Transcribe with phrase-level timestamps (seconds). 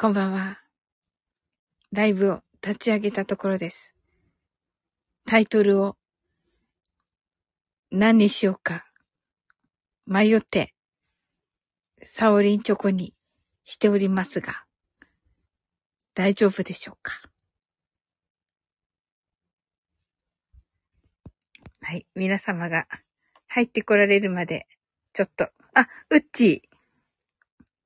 [0.00, 0.58] こんばんは。
[1.92, 3.94] ライブを立ち上げたところです。
[5.26, 5.98] タイトルを
[7.90, 8.86] 何にしようか
[10.06, 10.72] 迷って、
[11.98, 13.12] サオリンチョコに
[13.66, 14.64] しておりますが、
[16.14, 17.20] 大丈夫でしょうか？
[21.82, 22.06] はい。
[22.14, 22.86] 皆様が
[23.48, 24.66] 入ってこられるまで、
[25.12, 26.62] ちょっと、あ、うっち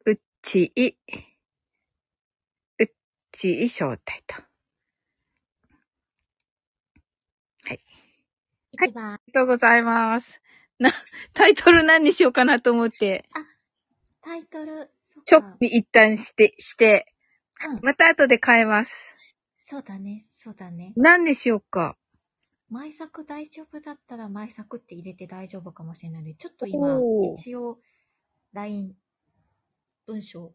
[0.06, 0.94] ー、うっちー、
[3.34, 4.36] っちー招待と。
[7.66, 7.80] はい。
[8.72, 10.40] 一番、ありがとうございます。
[10.78, 10.92] な、
[11.32, 13.24] タイトル何にしようかなと思って、
[14.22, 17.12] タイトル、そちょっかっと一旦して、して、
[17.68, 19.14] うん、また後で変えます。
[19.68, 20.92] そうだね、そうだね。
[20.96, 21.96] 何にしようか。
[22.70, 27.00] 前作大丈夫だったら前作って入れて大丈夫かもしれないので、ちょっと今
[27.36, 27.78] 一応、
[28.52, 28.94] LINE、
[30.06, 30.54] 文章、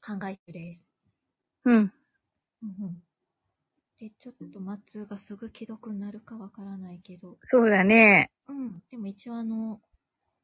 [0.00, 0.87] 考え中です。
[1.68, 1.74] うん。
[1.74, 1.92] うん
[2.62, 3.02] うん。
[3.98, 8.30] で、ちょっと松がすぐ既読になるかわからないけど、そうだね。
[8.48, 8.82] うん。
[8.90, 9.80] でも一応あの、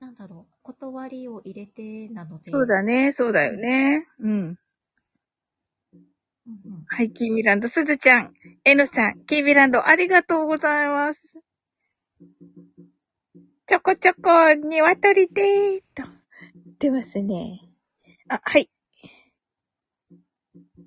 [0.00, 2.42] なんだろう、断りを入れてなので。
[2.42, 3.12] そうだね。
[3.12, 4.06] そうだよね。
[4.20, 4.58] うん。
[6.88, 11.40] はい、キーミランド、すずちゃん、えのさん、キーミランド、ありがとうございます。
[13.66, 16.02] ちょこちょこ、にわとりでーと。
[16.78, 17.60] 出ますね。
[18.28, 18.68] あ、はい。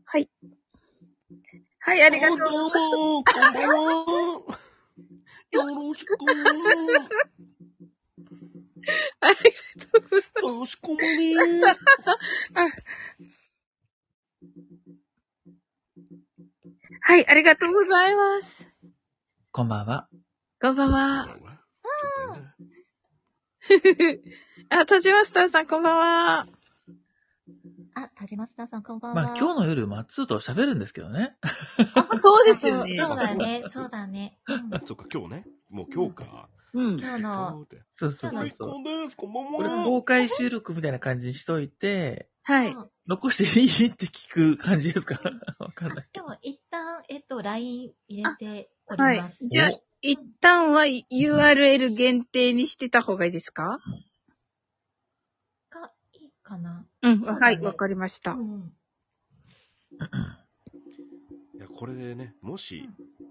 [0.09, 0.29] はい。
[1.79, 2.37] はい、ありがとう。
[2.39, 2.79] どうも、こ
[3.21, 3.67] んばんは。
[5.51, 6.15] よろしく。
[9.19, 9.43] ありが
[9.85, 10.77] とうございます。
[10.77, 11.35] かしこまり。
[17.01, 18.69] はい、ありがとうございます。
[19.51, 20.07] こんばんは。
[20.61, 21.27] こんばんは。
[24.69, 26.56] あ、田島スターさん、こんばんは。
[27.99, 29.23] あ、田島スターさんこんばんは。
[29.23, 31.35] まあ今日の夜、マッツーと喋るんですけどね。
[31.95, 32.95] あ、そうですよね。
[32.95, 34.37] そうだね、そうだね。
[34.47, 35.45] うんそっか、今日ね。
[35.71, 36.47] もう今日か。
[36.73, 36.99] うん。
[36.99, 38.69] 今日の、そうそうそう最そう。
[38.69, 39.17] 高です。
[39.17, 39.83] こんばんこれは。
[39.85, 42.71] 公開収録みたいな感じにしといて、はい。
[42.71, 43.87] うん残していい？
[43.87, 45.17] って聞く感じですか？
[45.59, 46.07] わかんない。
[46.11, 49.37] でも一旦、えっと、LINE 入れておりはいます。。
[49.47, 53.79] じゃあ、一旦は URL 限定にしてた方がいいですか？
[55.69, 56.85] がいいかな。
[57.01, 58.33] うん、はい、わかりました。
[58.33, 58.73] うん。
[61.55, 62.89] いや、これでね、もし、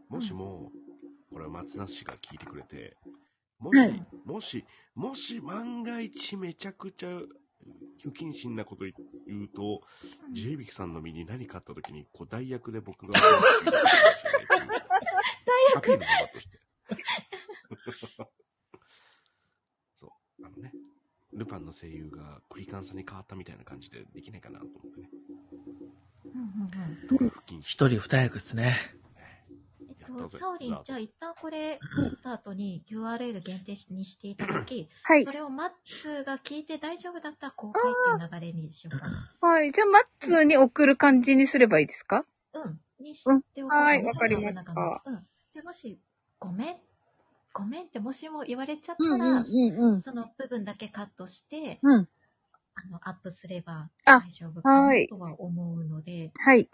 [0.08, 0.70] もしも、
[1.32, 2.96] これ松田氏が聞いてくれて、
[3.58, 7.08] もし、はいもし、もし万が一めちゃくちゃ
[8.02, 8.92] 不謹慎なこと言
[9.44, 9.82] うと、
[10.32, 13.18] ジェイビキさんの身に何かあった時に、こう代役で僕が、
[15.76, 16.60] アピールの場として。
[21.36, 25.08] ルパンの声優がクリカンさんに変わったみたいな感じでできないかなと思ってね。
[26.24, 26.46] うんうん
[27.12, 27.18] うん。
[27.18, 27.60] これ不謹慎。
[27.62, 28.74] 一人二役ですね。
[30.08, 35.32] えっと、サオリンじゃあ一旦これ、撮った後に URL 限定にしていただき、はいそ。
[35.32, 39.30] れをマッツが聞いて大丈夫だったら公開っていう流れにしようかな。
[39.40, 39.72] はい。
[39.72, 42.24] じゃあ、マッツーに送る感じにすればいいですか？
[42.54, 42.80] うん。
[43.04, 44.72] にしておこうかなはいわかりました
[45.04, 45.26] うん。
[45.54, 46.00] で、もし、
[46.38, 46.76] ごめん、
[47.56, 50.02] ごめんってもしも言われちゃったうんら、うんうん。
[50.02, 52.08] その部分だけカットして、うん。
[52.74, 56.68] あの、アップすればあ大丈夫かはないとは思うので、はい。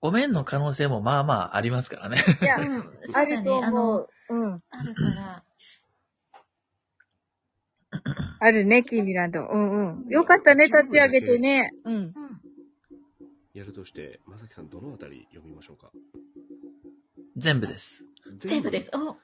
[0.00, 2.18] ごめんの可能性もまあまあありますからね。
[2.42, 4.08] いやう、ん、あると思う。
[4.30, 4.62] うん。
[4.70, 5.44] あるから、
[8.40, 9.46] あるね、キーミランド。
[9.46, 10.08] うんうん。
[10.08, 11.70] よかったね、立ち上げてね。
[11.84, 11.94] うん。
[11.94, 12.12] うん。
[13.54, 15.90] やるとして、まさきさんどのあたり読みましょうか？
[17.42, 18.06] 全部です。
[18.38, 18.90] 全部です。
[18.94, 19.16] おおー、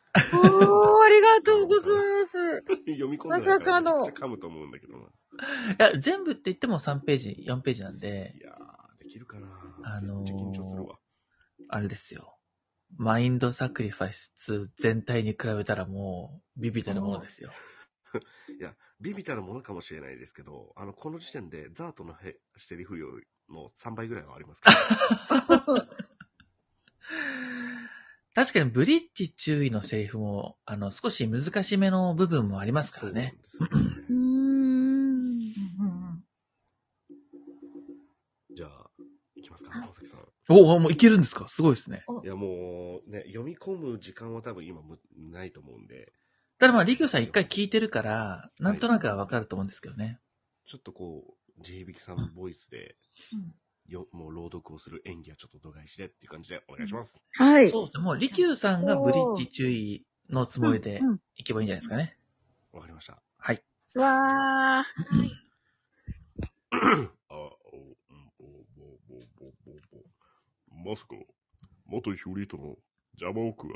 [1.04, 2.92] ありがとうございます。
[2.92, 5.04] 読み込んでまさかの噛むと思うんだけどな。
[5.04, 9.46] いや、全部って言っても3ページ、4ページなんでい、やー、できるかな
[9.84, 10.98] あのーめっちゃ緊張するわ。
[11.68, 12.36] あれですよ。
[12.96, 17.52] マインドサクリファイス2全体に比べたらもう、ビビたるものですよ。
[18.58, 23.06] いや、ビビたるものかもしれないですけど、あの、この時点でザートのへセリフ量
[23.48, 25.64] の3倍ぐらいはありますから。
[28.38, 33.36] 確かにブリッジ注意のセリフも、あの、少し難しめの部分もありますからね。
[33.42, 33.82] そうなん。
[38.54, 38.90] じゃあ、
[39.34, 40.20] いきますか、あまさん。
[40.50, 41.48] おお、もういけるんですか？
[41.48, 42.04] すごいですね。
[42.06, 45.00] おいや、もう、ね、読み込む時間は多分今む
[45.32, 46.12] ないと思うんで、
[46.60, 50.20] ただまあ、リキョさん一回聞いてるから、なんとなくはわかると思うんですけどね。
[50.64, 51.24] ちょっとこ
[51.58, 52.94] う、ジェイビキさんのボイスで、
[53.32, 53.52] うん
[53.88, 57.18] よ、もう朗読をする演技はちょっと度外視でっていう感じでお願いします。
[57.32, 57.68] はい。
[57.68, 58.04] そうですね。
[58.04, 61.00] もう、利休さんがブリッジ注意のつもりで
[61.36, 62.16] いけばいいんじゃないですかね。
[62.72, 63.22] わかりました。
[63.38, 63.62] はい。
[63.94, 65.18] わー。
[67.30, 67.48] あ、お、
[68.10, 68.44] うんお、
[68.76, 70.90] ぼ、ぼ、ぼ、ぼ、ぼ。
[70.90, 71.16] まさか、
[71.86, 72.76] 元ヒューリートの
[73.18, 73.74] 邪魔オクが、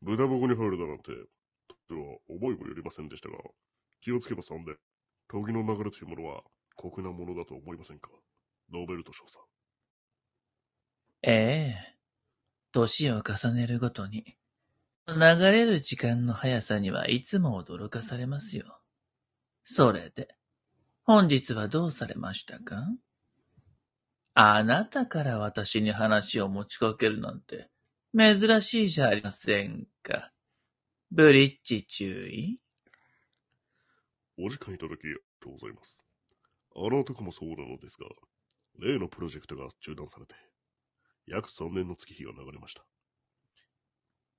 [0.00, 1.04] 豚箱に入るだなんて、
[1.88, 3.38] とは思いもよりませんでしたが、
[4.00, 4.76] 気をつけばさんで、
[5.28, 6.42] 峠の流れというものは、
[6.76, 8.10] 酷なものだと思いませんか？
[8.72, 9.38] ノーベルト少佐。
[11.22, 11.96] ええ。
[12.72, 14.36] 年を重ねるごとに、
[15.06, 18.80] 流れる時間の速さにはいつも驚かされますよ。
[19.62, 20.34] それで、
[21.04, 22.84] 本日はどうされましたか？
[24.34, 27.70] あなたから私に話を持ちかけるなんて、
[28.18, 30.32] 珍しいじゃありませんか。
[31.12, 32.56] ブリッジ注意
[34.36, 36.04] お時間いただきありがとうございます。
[36.74, 38.06] あの男もそうなのですが、
[38.78, 40.34] 例のプロジェクトが中断されて、
[41.26, 42.84] 約3年の月日が流れました。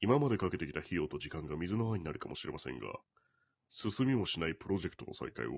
[0.02, 2.88] 今までかけてきた費用と時間が水の泡になるかもしれませんが、
[3.70, 5.52] 進みもしないプロジェクトの再開を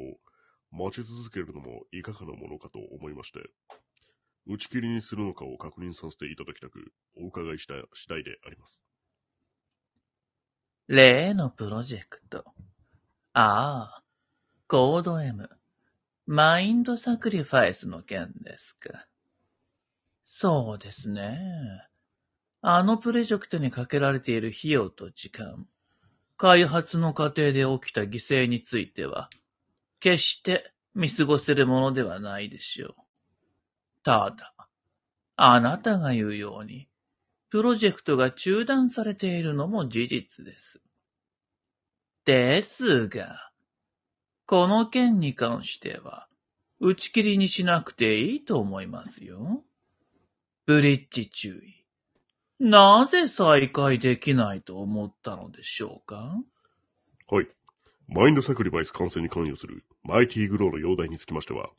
[0.71, 3.39] 待ち続けるのもいかがなものかと思いまして、
[4.47, 8.81] 打ち切りにするのかを確認させていただきたく、お伺いした次第であります。
[10.87, 12.45] 例のプロジェクト。
[13.33, 14.03] ああ、
[14.67, 15.56] コード M。
[16.27, 19.07] マインドサクリファイスの件ですか。
[20.25, 21.39] そうですね。
[22.61, 25.65] あのプロジェクトにかけられている費用と時間、
[26.35, 29.29] 開発の過程で起きた犠牲については、
[30.01, 32.95] 決して見過ごせるものではないでしょう。
[34.03, 34.53] ただ、
[35.37, 36.89] あなたが言うように、
[37.49, 40.81] プロジェクトが中断されているのも事実です。
[42.25, 43.46] ですが、
[44.47, 46.29] この件に関しては、
[46.79, 49.61] 打ち切りにしなくていいと思いますよ。
[50.65, 51.83] ブリッジ注意。
[52.57, 56.33] なぜ再開できないと思ったのでしょうか？
[57.29, 57.49] はい。
[58.07, 61.69] マインドサクリバイス感染に関与するマイティーグローの容体につきましては、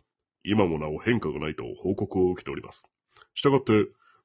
[0.45, 2.91] 今もなお変化がないと報告を受けております。
[3.35, 3.73] したがって、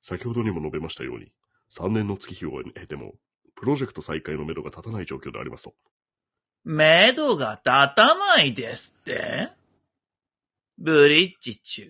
[0.01, 1.31] 先ほどにも述べましたように、
[1.71, 3.13] 3年の月日を経ても、
[3.55, 5.73] プロジェクト再開のめどが立たない状況でありますと。
[6.63, 9.51] 目処が立たないですって
[10.77, 11.87] ブリッジ注意。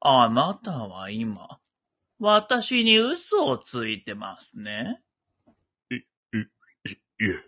[0.00, 1.58] あなたは今、
[2.18, 5.00] 私に嘘をついてますね。
[5.90, 6.00] い、い
[7.20, 7.44] え、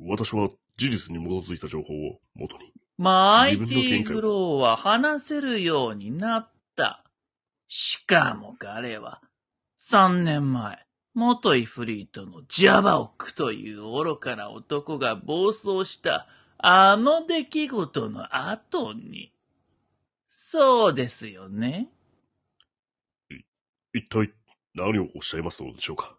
[0.00, 2.72] 私は事実に基づいた情報を元に。
[2.98, 7.04] マイティグローは話せるようになった。
[7.68, 9.20] しかも彼は、
[9.78, 10.84] 3年前、
[11.14, 16.26] 元イフリートのジャバオックという愚かな男が暴走した
[16.58, 19.32] あの出来事の後に。
[20.28, 21.88] そうですよね。
[23.92, 24.32] 一体
[24.74, 26.14] 何をおっしゃいますのでしょうか？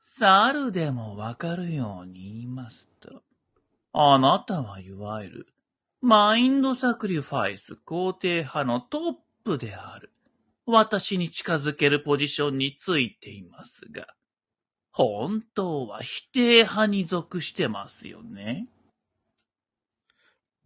[0.00, 3.22] 猿でもわかるように言いますと、
[3.92, 5.46] あなたはいわゆる、
[6.00, 10.10] マインドサクリファイス肯定派のトップである。
[10.66, 14.06] 私に近づけるポジションについていますが、
[14.90, 18.68] 本当は否定派に属してますよね。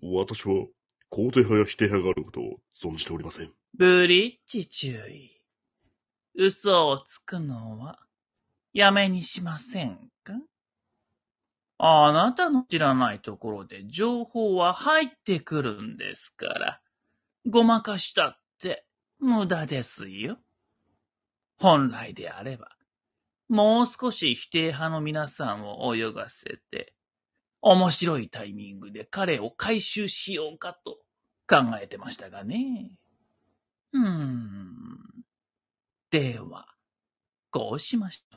[0.01, 0.67] 私は
[1.11, 3.53] 肯定派や否定派があることを存じておりません。
[3.77, 5.41] ブリッジ注意。
[6.35, 7.99] 嘘をつくのは
[8.73, 10.35] やめにしませんか？
[11.79, 16.81] あなたの知らないところで情報は入ってくるんですから、
[17.47, 18.85] ごまかしたって
[19.21, 20.39] 無駄ですよ。
[21.57, 22.71] 本来であれば、
[23.49, 26.95] もう少し否定派の皆さんを泳がせて、
[27.61, 30.99] 面白いタイミングで彼を回収しようかと
[31.49, 32.97] 考えてましたがね。
[33.93, 34.99] うーん。
[36.11, 36.67] では、
[37.51, 38.37] こうしましょ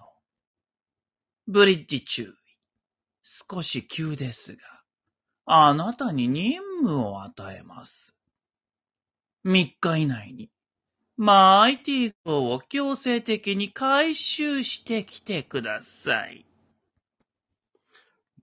[1.47, 1.51] う。
[1.51, 2.27] ブリッジ注意。
[3.23, 4.61] 少し急ですが、
[5.45, 8.15] あなたに任務を与えます。
[9.45, 10.49] 3日以内に、
[11.17, 16.45] マイティ号を強制的に回収してきてください。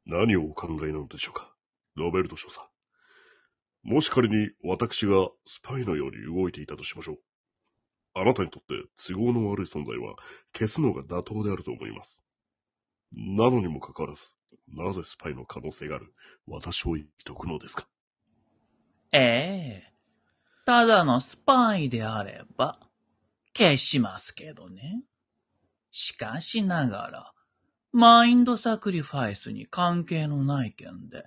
[0.07, 1.53] 何をお考えなのでしょうか？
[1.97, 2.61] ロベルト少佐。
[3.83, 7.19] もし仮に私がスパイのように動いていたとしましょう。
[8.15, 10.15] あなたにとって都合の悪い存在は
[10.53, 12.25] 消すのが妥当であると思います。
[13.13, 14.23] なのにもかかわらず、
[14.69, 16.13] なぜスパイの可能性がある
[16.47, 17.87] 私を言っておくのですか？
[19.13, 19.93] ええ
[20.69, 22.79] ただのスパイであれば、
[23.57, 25.03] 消しますけどね。
[25.91, 27.33] しかしながら、
[27.91, 31.25] マインドサクリファイスに関係のない件で、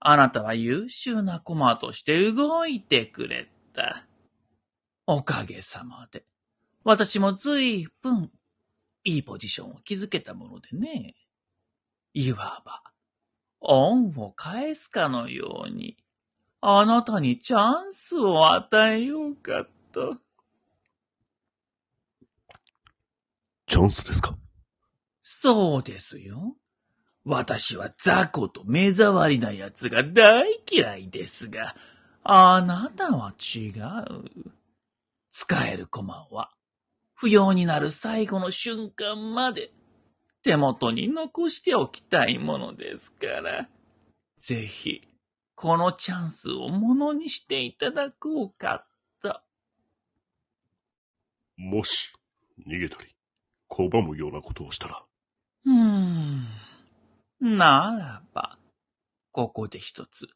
[0.00, 4.04] あなたは優秀な駒として動いてくれた。
[5.06, 6.24] おかげさまで、
[6.82, 8.32] 私も随分、
[9.04, 11.14] いいポジションを築けたものでね。
[12.14, 12.82] いわば、
[13.60, 15.96] 恩を返すかのように、
[16.68, 20.16] あなたにチャンスを与えようかと。
[23.68, 24.34] チャンスですか？
[25.22, 26.56] そうですよ。
[27.24, 31.76] 私は雑魚と目障りな奴が大嫌いですが、
[32.24, 34.24] あなたは違う。
[35.30, 36.50] 使える駒は、
[37.14, 39.70] 不要になる最後の瞬間まで
[40.42, 43.68] 手元に残しておきたいものですから。
[44.36, 45.06] ぜひ、
[45.56, 48.86] このチャンスをものにしていただこうか
[49.22, 49.40] と。
[51.56, 52.12] もし、
[52.68, 53.16] 逃げたり、
[53.70, 55.02] 拒むようなことをしたら、
[55.64, 56.46] うーん。
[57.40, 58.58] ならば、
[59.32, 60.28] ここで一つ、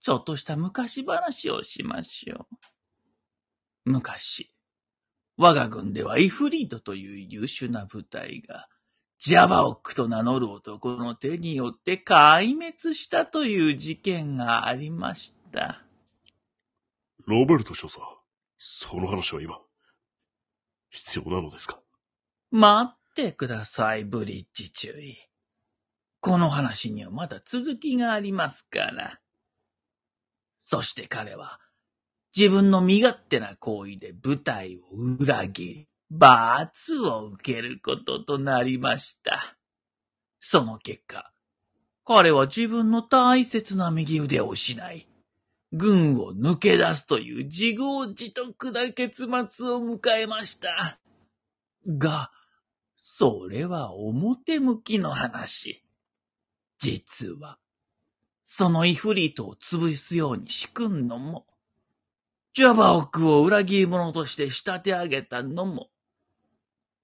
[0.00, 2.56] ちょっとした昔話をしましょう。
[3.84, 4.50] 昔、
[5.36, 8.66] 我が軍ではイフリートという優秀な部隊が、
[9.18, 15.82] ジャバオックと名乗る男の手によって壊滅したという事件がありました。
[17.26, 17.98] ロベルト少佐、
[18.58, 19.58] その話は今、
[20.90, 21.80] 必要なのですか？
[22.52, 25.16] 待ってください、ブリッジ注意。
[26.20, 29.20] この話にはまだ続きがありますから。
[30.60, 31.58] そして彼は、
[32.36, 34.80] 自分の身勝手な行為で部隊を
[35.18, 39.56] 裏切り、罰を受けることとなりました。
[40.40, 41.32] その結果、
[42.04, 45.06] 彼は自分の大切な右腕を失い、
[45.72, 50.98] 軍を抜け出すという自業自得な結末を迎えました。
[51.86, 52.30] が、
[52.96, 55.84] それは表向きの話。
[56.78, 57.58] 実は、
[58.42, 61.46] そのイフリートを潰すように仕組んのも、
[62.54, 65.90] ジャバオクを裏切り者として仕立て上げたのも、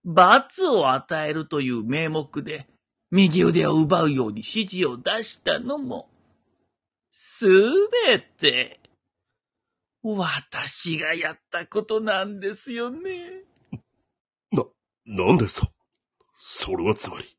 [0.05, 2.67] 罰を与えるという名目で、
[3.11, 6.09] 右腕を奪うように指示を出したのも、
[7.11, 7.47] す
[8.07, 8.81] べて、
[10.03, 13.45] 私がやったことなんですよね。
[14.53, 14.65] な、
[15.07, 15.69] なんですと
[16.37, 17.37] それはつまり、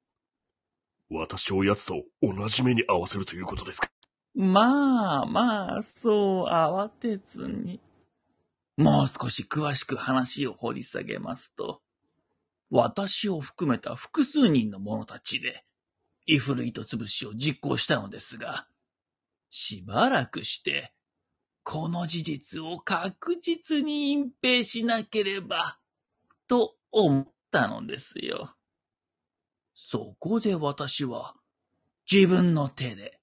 [1.09, 3.91] 私を奴と同じ目に合わせるということですか？
[4.33, 7.79] まあまあ、そう慌てずに。
[8.77, 11.81] もう少し詳しく話を掘り下げますと、
[12.75, 15.63] 私を含めた複数人の者たちで、
[16.25, 18.67] イフルイト潰しを実行したのですが、
[19.49, 20.93] しばらくして、
[21.63, 25.79] この事実を確実に隠蔽しなければ、
[26.49, 28.53] と思ったのですよ。
[29.73, 31.33] そこで私は、
[32.11, 33.21] 自分の手で、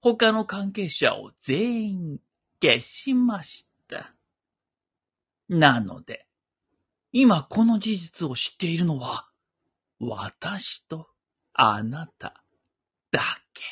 [0.00, 2.20] 他の関係者を全員
[2.60, 4.14] 消しました。
[5.48, 6.25] なので、
[7.18, 9.26] 今この事実を知っているのは、
[9.98, 11.08] 私と
[11.54, 12.44] あなた
[13.10, 13.22] だ
[13.54, 13.62] け。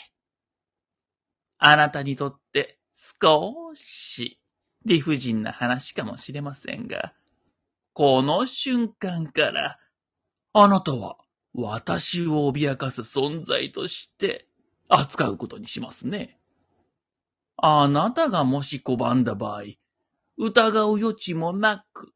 [1.59, 4.41] あなたにとって少し
[4.87, 7.13] 理不尽な話かもしれませんが、
[7.93, 9.79] この瞬間から、
[10.55, 11.19] あなたは
[11.53, 14.49] 私を脅かす存在として
[14.89, 16.39] 扱うことにしますね。
[17.59, 19.65] あなたがもし拒んだ場合、
[20.39, 22.14] 疑う余地もなく、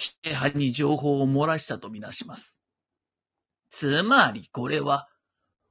[0.00, 2.60] 否定派に情報を漏らしたとみなします。
[3.68, 5.08] つまりこれは、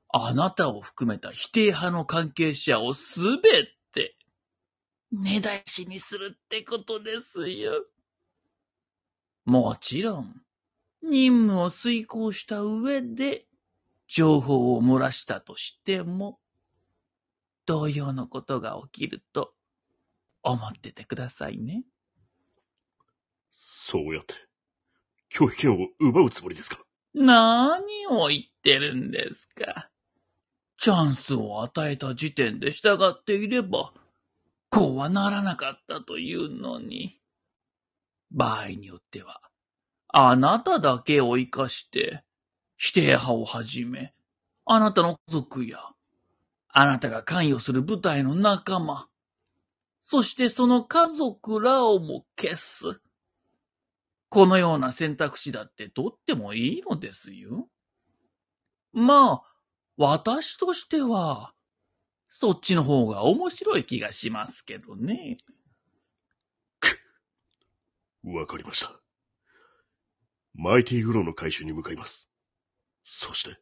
[0.09, 4.17] あなたを含めた否定派の関係者をすべて、
[5.13, 7.85] 根絶やしにするってことですよ。
[9.45, 10.41] もちろん、
[11.01, 13.45] 任務を遂行した上で、
[14.09, 16.37] 情報を漏らしたとしても、
[17.65, 19.53] 同様のことが起きると
[20.43, 21.85] 思っててくださいね。
[23.59, 24.35] そうやって、
[25.33, 26.77] 拒否権を奪うつもりですか？
[27.15, 29.89] 何を言ってるんですか？
[30.77, 33.93] チャンスを与えた時点で従っていれば、
[34.69, 37.19] こうはならなかったというのに。
[38.29, 39.41] 場合によっては、
[40.09, 42.23] あなただけを生かして、
[42.77, 44.13] 否定派をはじめ、
[44.65, 45.79] あなたの家族や、
[46.69, 49.07] あなたが関与する部隊の仲間、
[50.03, 53.01] そしてその家族らをも消す。
[54.29, 57.67] このような選択肢だって取ってもいいのですよ。
[58.91, 59.53] まあ、
[59.95, 61.53] 私としては、
[62.29, 65.37] そっちの方が面白い気がしますけどね。
[66.79, 66.99] く
[68.27, 68.99] わかりました。
[70.53, 72.29] マイティグローの回収に向かいます。
[73.03, 73.57] そして、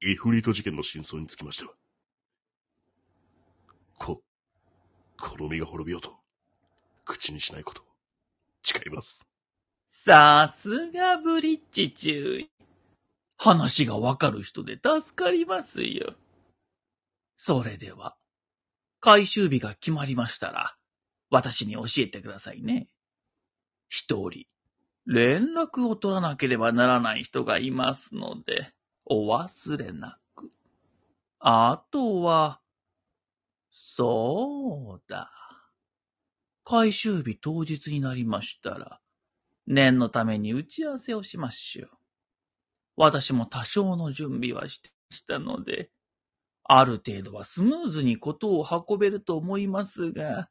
[0.00, 1.74] イフリート事件の真相につきましては、
[3.98, 4.22] こ、
[5.18, 6.18] この身が滅びようと、
[7.04, 7.84] 口にしないこと、
[8.62, 9.31] 誓います。
[10.04, 12.50] さすがブリッジ注意。
[13.36, 16.14] 話がわかる人で助かりますよ。
[17.36, 18.16] それでは、
[18.98, 20.74] 回収日が決まりましたら、
[21.30, 22.88] 私に教えてくださいね。
[23.88, 24.46] 一人、
[25.06, 28.72] 連絡を取らなければならない人がいますので、
[29.04, 30.50] お忘れなく。
[31.38, 32.60] あとは、
[33.70, 35.30] そうだ。
[36.64, 39.01] 回収日当日になりましたら、
[39.72, 41.90] 念のために打ち合わせをしましょう。
[42.96, 45.90] 私も多少の準備はしてしたので、
[46.64, 50.50] ある程度はスムーズにことを運べると思いますが、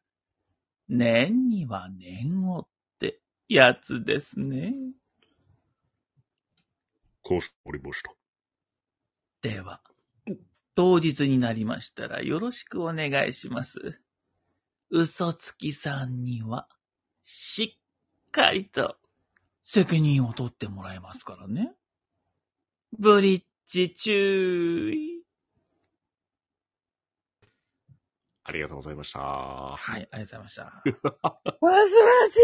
[0.87, 2.67] 念には念をっ
[2.99, 4.73] てやつですね。
[7.23, 8.11] かしこまりました。
[9.41, 9.81] では、
[10.73, 14.01] 当日になりましたらよろしくお願いします。
[14.89, 16.67] 嘘つきさんには、
[17.23, 18.97] しっかりと
[19.63, 21.73] 責任を取ってもらえますからね。
[22.97, 25.21] ブリッジ注意。
[28.43, 29.19] ありがとうございました。
[29.19, 30.63] はい、ありがとうございました。
[30.65, 32.37] わあ、素晴らし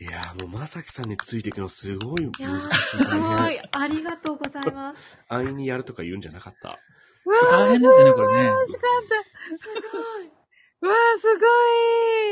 [0.00, 0.04] い。
[0.04, 2.44] いやーもうまさきさんについていくのすごい難しい。
[2.44, 3.60] ー、 すご大い。
[3.72, 5.18] ありがとうございます。
[5.28, 5.38] 変。
[5.38, 6.68] 安易にやるとか言うんじゃなかった。
[6.68, 6.78] わ
[7.50, 8.44] 大変ですね、これね。
[8.44, 8.82] 楽しかっ
[9.58, 9.90] た。
[9.90, 10.37] すごい。
[10.80, 11.26] わあ、す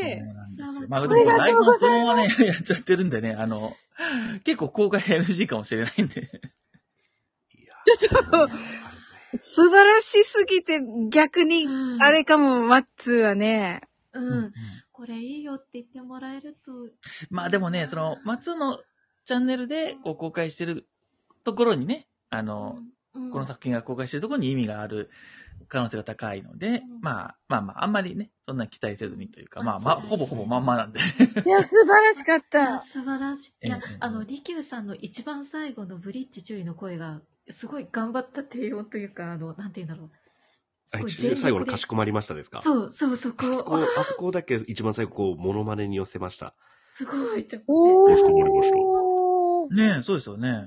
[0.03, 0.19] ごい。
[0.19, 0.77] そうなんですよ。
[0.85, 3.77] あまあ、でもりが台本そとうございのままね、 やっちゃってるんでね、あの、
[4.45, 6.21] 結構公開 NG かもしれないんで。
[6.21, 8.49] いやちょっと
[9.35, 13.83] 素晴らしすぎて、逆に、うんあれかも、マッツーはね。
[14.13, 14.53] うん。
[14.93, 16.73] これいいよって言ってもらえると。
[17.31, 18.81] まあでもね、その、松の
[19.25, 20.87] チャンネルでこう公開してる
[21.45, 22.96] ところにね、あの、うん、
[23.33, 25.11] この作品が公開してるところに意味がある
[25.69, 31.01] 可能性が高いので、うんまあまあまあ、あんまりね、そんな期待せずにというか、あまあまあ、ほぼほぼまんまなんで。
[31.01, 32.85] いや、素晴らしかっあた。
[32.85, 33.67] 素晴らしい。
[33.67, 37.21] いやええ、あの、リキューさんの一番最後のブリッジ注意の声が、
[37.55, 40.11] すごい頑張った低音というか、あの、なんて言うんだろう。
[41.37, 42.63] 最後のかしここまりましたですか？
[42.63, 46.55] そう、そう、そこあそこ、あそこだけ一番最後、こう、モノマネに寄せました。
[46.97, 47.45] すごい。
[47.47, 49.75] かしこまりましたー。
[49.95, 50.63] ねえ、そうですよね。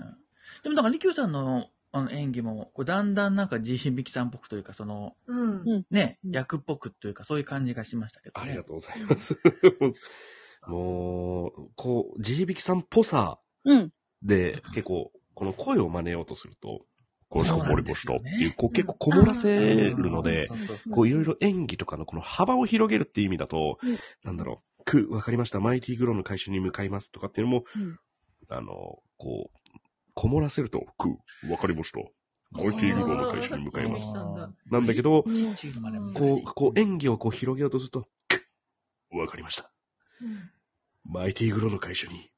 [0.64, 5.62] でもだから、リキューさんのあの演技も、こうだんだんなんか地響きさんっぽくというか、その、うん。
[5.66, 8.48] うんね、うん役っぽくというか、そういう感じがしましたけどね。
[8.50, 9.40] ありがとうございます。
[10.68, 13.94] もう、こう、地響きさんっぽさうん。
[14.22, 16.86] で、結構、この声を真似ようとすると、
[17.30, 19.60] かしこまりましたっていう、こう結構こもらせ
[19.92, 28.00] るのでそう、そうそうこういろいろ演技とかのこの幅を広げるっていう意味だと、うんなんだろう、く、わかりました、マイティグローの回収に向かいますとかっていうのも、うん
[28.52, 29.59] あの、こう、
[30.20, 31.18] こもらせると、く、
[31.50, 32.00] わかりました。
[32.52, 34.14] マイティグローの回収に向かいます。
[34.70, 39.72] なんだけど、こう、こう演技をこう広げようとすると、く、わかりました。
[40.22, 40.52] うん。
[41.06, 42.30] マイティグローの回収に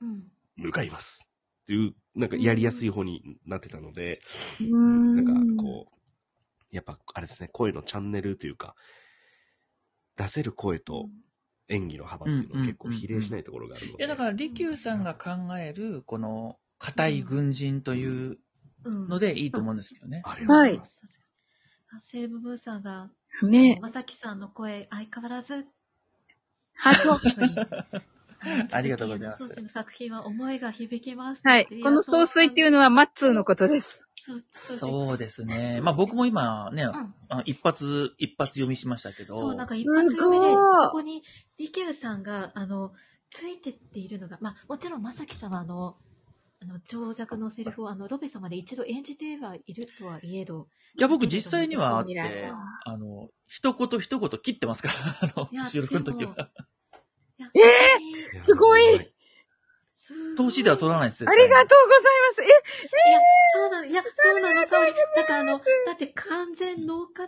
[0.00, 0.24] うん。
[0.56, 1.28] 向かいます。
[1.64, 4.20] っていう、なんかやりやすい方になってたので、
[4.58, 5.16] うん。
[5.22, 8.74] なんかこう、やっぱあれですね、声のチャンネルというか、
[10.16, 11.10] 出せる声と
[11.68, 13.98] 演技の幅っていうのは結構比例しないところがあるので。
[13.98, 18.38] いや、だから、利休さんが考える、この、硬い軍人という
[18.84, 19.08] うん。
[19.08, 20.22] のでいいと思うんですけどね。
[20.24, 21.02] ありがとうございます。
[21.90, 23.10] あセーブブーさんが、
[23.42, 25.66] ねまさきさんの声、相変わらず、
[26.74, 27.98] ハート。
[28.70, 31.40] ありがとうございます総帥の作品は思いが響きます。
[31.42, 31.66] はい。
[31.82, 34.08] この総帥っていうのはマッツーのことです。
[34.78, 35.80] そうですね。
[35.82, 41.22] まあ僕も今ね、うんあ一発、一発読みしましたけどそう、、なんか一発読みで、すごいここに、
[41.58, 42.92] リキューさんが、あの、
[43.30, 45.96] ついてっているのが、まあ、もちろん、まさきさんは、あの、
[46.60, 50.66] あの、長尺のセリフを、あの、ロベ様で一度演じてはいるとはいえど、
[50.98, 52.20] いや僕実際にはあって
[52.84, 56.50] あの、一言一言切ってますから、あの、収録の時は。
[57.38, 57.60] いやえ
[58.34, 59.04] いやすごいは
[60.36, 62.44] 投資では取らないですありがとうございます。
[62.44, 63.20] いや、
[63.54, 64.60] そうなの、いや、そうなの。
[64.60, 64.78] だか
[65.34, 67.26] ら、あの、だって完全ノーカッ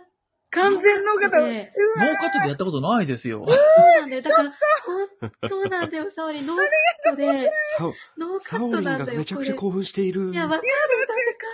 [0.51, 1.43] 完全の方。
[1.45, 3.45] でうわノーカットでやったことないですよ。
[3.47, 4.21] そうなんだよ。
[4.21, 4.53] だから、
[5.49, 6.41] そうなんだよ、沙織。
[6.43, 9.05] ノーカットで、サオノーカサオリンットなんだよ。
[9.07, 10.27] がめちゃくちゃこ興奮している。
[10.27, 10.63] れいや、わか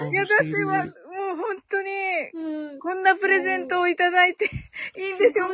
[0.04, 0.92] る、いや、だっては、も
[1.34, 1.92] う本当に、
[2.34, 2.80] うん。
[2.80, 5.54] こんなプレゼントをいただいていいんでしょうか？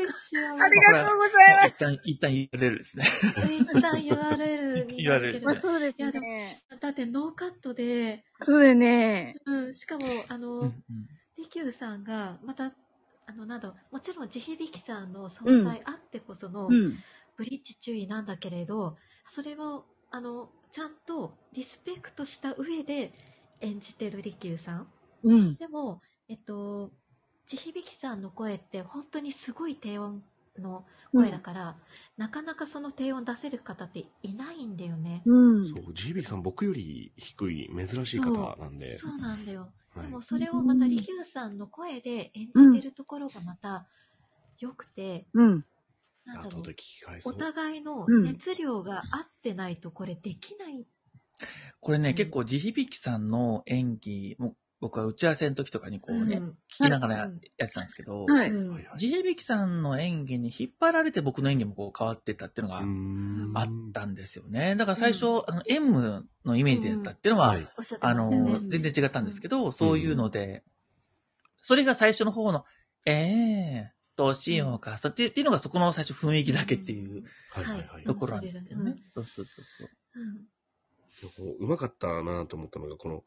[0.64, 1.68] ありがとうございます。
[1.68, 3.04] 一旦、一旦言われるですね。
[3.50, 6.62] 一旦 URL になるけど言われるまあそうですね。
[6.80, 9.36] だってノーカットで、そうだよね。
[9.46, 10.72] うん、しかも、あの、
[11.38, 12.74] リキューさんが、また、
[13.26, 17.04] あの、なんだろうもちろん地響きさんの存在あってこその、うん。
[17.38, 23.14] ブリッジ注意なんだけれど、それを、あの、ちゃんとリスペクトした上で
[23.62, 24.94] 演じてるリキューさん。
[25.24, 25.58] うん。
[25.60, 26.94] でも、えっと、
[27.48, 30.26] 地響きさんの声って本当にすごい低音
[30.60, 31.76] の声だから、
[32.18, 35.24] なかなかその低音出せる方っていないんだよね。
[35.26, 35.70] うん。
[35.70, 38.98] そう、ジービーさん僕より低い珍しい方なんで。
[38.98, 39.62] そうなんだよ。
[39.62, 43.88] はいでもそれをまたリキューさんの声で演じてるところがまた
[44.60, 45.66] 良くて、うん。
[46.26, 46.58] なんだ。
[47.26, 50.88] お互いのうん熱量が合ってないとこれできない。
[51.80, 56.50] これね、うん結構地響さんの演技も、僕は打ち合わせの時とかにこうね、うん。
[56.70, 57.40] 聞きながらうん。
[57.58, 58.50] やってたんですけど、はい。
[58.50, 58.84] うんはい。
[58.84, 63.52] はい地響さんの演技に引っ張られて僕の演技もこう変わってったっていうのがうーん。
[63.56, 64.76] あったんですよね。
[64.76, 67.68] だから最初、あの、M のイメージでやったっていうのは、はい。
[67.78, 68.52] おっしゃってあましたよね。
[68.52, 70.66] の、全然違ったんですけど、そういうので、
[71.62, 72.66] それが最初の方の、
[73.06, 78.04] ええー、どうしようか、さってっていうのがそこの最初雰囲気だけっていうはいはいはい。
[78.04, 78.92] ところなんですけどね。
[78.92, 78.98] うん。
[79.08, 79.90] そうそうそうそう。
[80.16, 80.46] うん。
[81.38, 83.22] こううまかったなと思ったのが、この、うん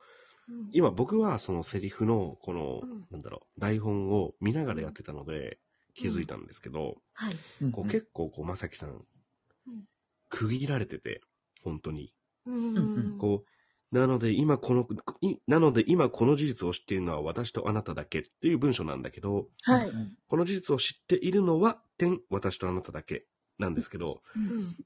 [0.72, 3.06] 今僕はそのセリフの、この、うん。
[3.10, 5.58] なんだろう、台本を見ながらやってたので、
[5.94, 7.34] 気づいたんですけど、はい。
[7.72, 9.84] こう結構こう、まさきさんうん、
[10.28, 11.22] 区切られてて、
[11.62, 12.12] 本当に。
[12.46, 12.76] うん。
[12.76, 12.80] う
[13.14, 13.48] んこう、
[13.96, 14.86] なので今この、
[15.20, 19.88] いなので今この事実を知っているのは私とあなただけっていう文章なんだけど、はい。
[19.88, 20.12] うん。
[20.28, 23.26] この事実を知っているのは、点、私とあなただけ
[23.58, 24.76] なんですけど、うん。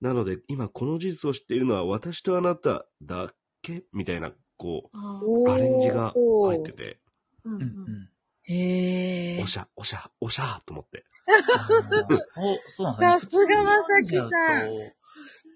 [0.00, 6.98] なので今この事実を知っているのは私とあなただけみたいな、こあーう、アレンジが入ってて、
[7.44, 8.08] うんうん
[8.42, 9.46] へえお。
[9.46, 11.04] しゃ、おしゃ、おしゃと思って。
[12.28, 13.30] そう、そうなんですね。
[13.30, 14.30] さすがまさきさん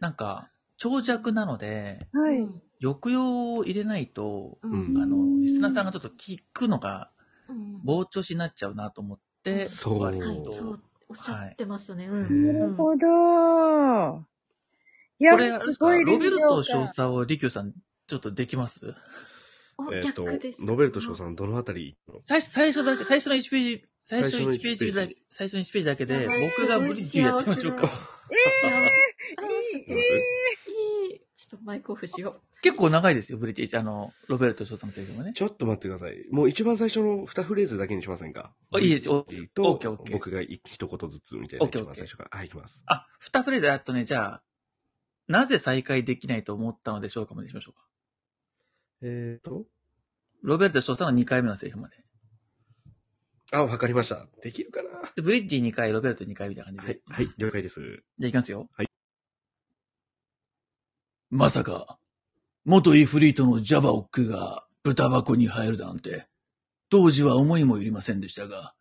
[0.01, 2.39] なんか、長尺なので、はい。
[2.39, 7.11] うん抑揚を入れないと、うんあの、リスナーさんがちょっと聞くのが
[7.49, 12.07] うん膨張しになっちゃうなと思って、そう割はい、とそう、おっしゃってましたね。
[12.09, 12.47] うはいん。
[12.59, 14.25] なるほど。
[15.19, 16.85] いやこれ、すごいロベルト少。
[16.85, 17.73] 佐をリキューさん、
[18.07, 18.95] ちょっとできます？
[19.77, 20.25] おえっ、と
[20.61, 27.87] ノベルト賞さんどのあたり最初、最初だけ、最初の1ページ、最初の1最初のページだけ、最初の1ページだけで、はい僕がブリッジやってみましょうか。
[27.87, 27.89] い
[29.91, 29.97] い
[31.11, 31.21] いい。
[31.37, 33.77] ちょっとマイクオフしよ結構長いですよ、ブリッジ。
[33.77, 35.33] あの、ロベルト少佐のセリフもね。
[35.35, 36.25] ちょっと待ってください。
[36.31, 38.55] もう一番最初の2フレーズだけにしませんか？
[38.73, 42.31] あいいですよブリッジオッケーオッケーと僕が一言ずつみたいなオッケー一番最初から。
[42.33, 42.83] はい、いきます。
[42.87, 44.43] あ、二フレーズあとね、じゃあ、
[45.29, 47.85] なぜ再開できないと思ったのでしょうかまでしましょうか？
[49.07, 49.67] えっ、と、
[50.43, 51.97] ロベルト少佐の2回目のセリフまで。
[53.53, 54.27] あ、わかりました。
[54.43, 54.89] できるかな？
[55.15, 57.01] で、ブリッジ2回、ロベルト2回みたいな感じで。
[57.07, 57.81] はい、はい、了解です。
[57.81, 58.69] じゃあ行きますよ。
[58.73, 58.87] はい。
[61.29, 61.99] まさか、
[62.65, 66.27] 元イフリートのジャバオックが豚箱に入るだなんて、
[66.89, 68.75] 当時は思いもよりませんでしたが、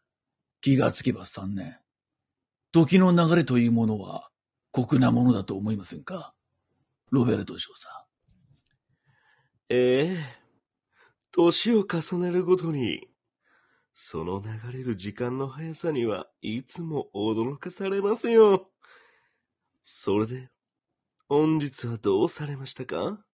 [0.62, 1.78] 気がつけば3年。
[2.72, 4.30] 時の流れというものは
[4.72, 6.34] 酷なものだと思いませんか？
[7.12, 7.88] ロベルト少佐。
[9.76, 10.18] ええ
[11.32, 13.08] 年を重ねるごとに、
[13.96, 18.70] その流れる時間の速さにはいつも驚かされますよ。
[19.82, 20.52] それで、
[21.28, 23.26] 本日はどうされましたか？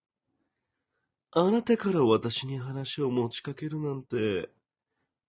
[1.32, 4.49] あなたから私に話を持ちかけるなんて、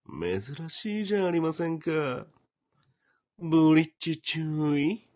[0.08, 2.24] 珍しいじゃありませんか。
[3.36, 5.08] ブリッジ注意。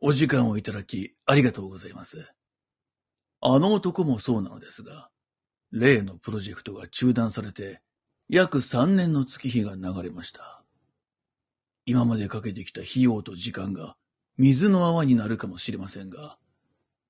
[0.00, 2.30] お時間をいただき、ありがとうございます。
[3.40, 5.08] あの男もそうなのですが、
[5.72, 7.80] 例のプロジェクトが中断されて、
[8.28, 10.62] 約3年の月日が流れました。
[11.86, 13.96] 今までかけてきた費用と時間が
[14.36, 16.38] 水の泡になるかもしれませんが、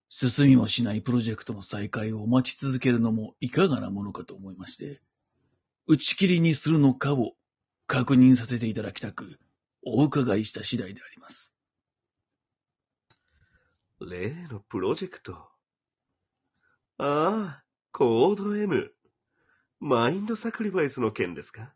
[0.08, 5.00] 進みもしないプロジェクトの再開を待ち続けるのもいかがなものかと思いまして、
[5.86, 7.32] 打ち切りにするのかを
[7.86, 9.38] 確認させていただきたく、
[9.84, 11.52] お伺いした次第であります。
[14.00, 15.49] 例のプロジェクト。
[17.02, 18.92] ああ、コード M。
[19.80, 21.72] マインドサクリファイスの件ですか？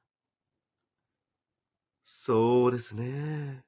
[2.05, 3.65] そうですね。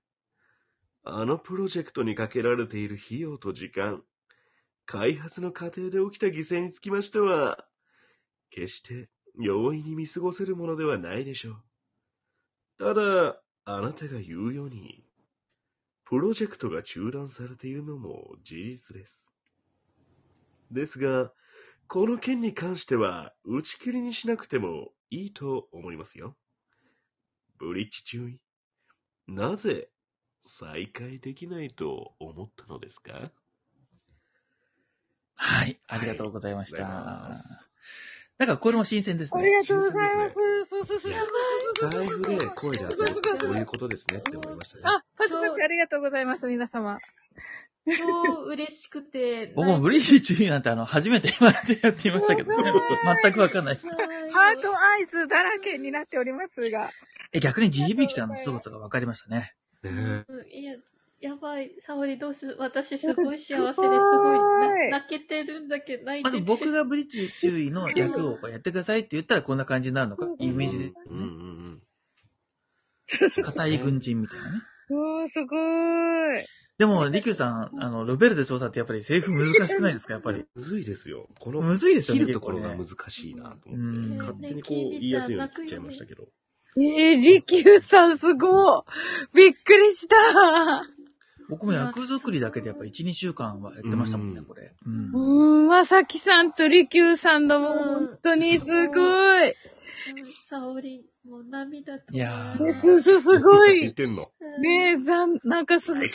[1.02, 4.02] あのプロジェクトにかけられている費用と時間、
[4.84, 7.66] 開発の過程で起きた犠牲につきましては、
[8.50, 11.56] 決して容易に見過ごせるものではないでしょう。
[12.78, 15.06] ただ、あなたが言うように、
[16.04, 19.32] プロジェクトが中断されているのも事実です。
[20.70, 21.32] ですが、
[21.88, 26.37] この件に関しては打ち切りにしなくてもいいと思いますよ。
[27.59, 28.40] ブリッジ注意。
[29.29, 29.88] なぜ
[30.42, 33.31] 再開できないと思ったのですか？
[35.37, 36.88] はい、ありがとうございました。
[36.88, 37.68] ます
[38.38, 39.40] なんかこれも新鮮ですね。
[39.42, 40.35] ありがとうございます。
[40.68, 41.12] そうそうそう。
[41.12, 44.83] スタイフで声出すすごいすごいこういうことですねって思いましたね。
[44.85, 46.99] あ、パチパチありがとうございます、皆様。
[47.87, 49.53] 超嬉しくて。
[49.55, 52.72] 僕もブリッジ注意なんてあの、初めて言われてやってみましたけど、ね、
[53.22, 53.77] 全くわかんない。
[53.77, 53.87] ハー
[54.61, 56.90] トアイズだらけになっておりますが。
[57.33, 59.55] え、逆に GBK さんの凄さがわかりましたね。
[60.53, 60.75] いや、
[61.20, 61.70] やばい。
[61.87, 62.57] 沙織どうしよう。
[62.59, 63.79] 私すごい幸せですごい
[64.90, 66.46] 泣けてるんだけど、泣いまずてて。
[66.46, 71.22] 僕がブリッジ注意の役をやってくださいって言ったらこんな感じになるのか、イメージで、うんうんう
[73.40, 73.44] ん。
[73.44, 74.59] 硬い軍人みたいなね。
[74.90, 76.46] おー、すごーい。
[76.79, 80.44] でも、リキューさん、あの、ロベルト調査ってやっぱりセリフ難しくないですかやっぱり？
[80.55, 81.29] むずいですよ。
[81.40, 84.18] この、むずいですよね切るところが難しいなとう思って、ん。
[84.18, 86.29] 勝手にこう言いやすいように切っちゃいましたけど。
[86.79, 88.83] えー、リキューさんすごい。
[89.35, 90.16] びっくりした。
[91.49, 94.44] 僕も役作りだけでやっぱ1、2週間はやってましたもんね、うん。
[94.46, 94.75] これ。
[94.85, 95.11] うん。
[95.12, 99.55] うーん、まさきさんとリキューさんのもう本当にすごい。
[100.51, 102.14] 沙織、もう涙と。
[102.14, 103.80] いやーねす、す、すごい。
[103.80, 104.30] 言ってんの？
[104.60, 106.10] ねえ、ざん、なんかすごい。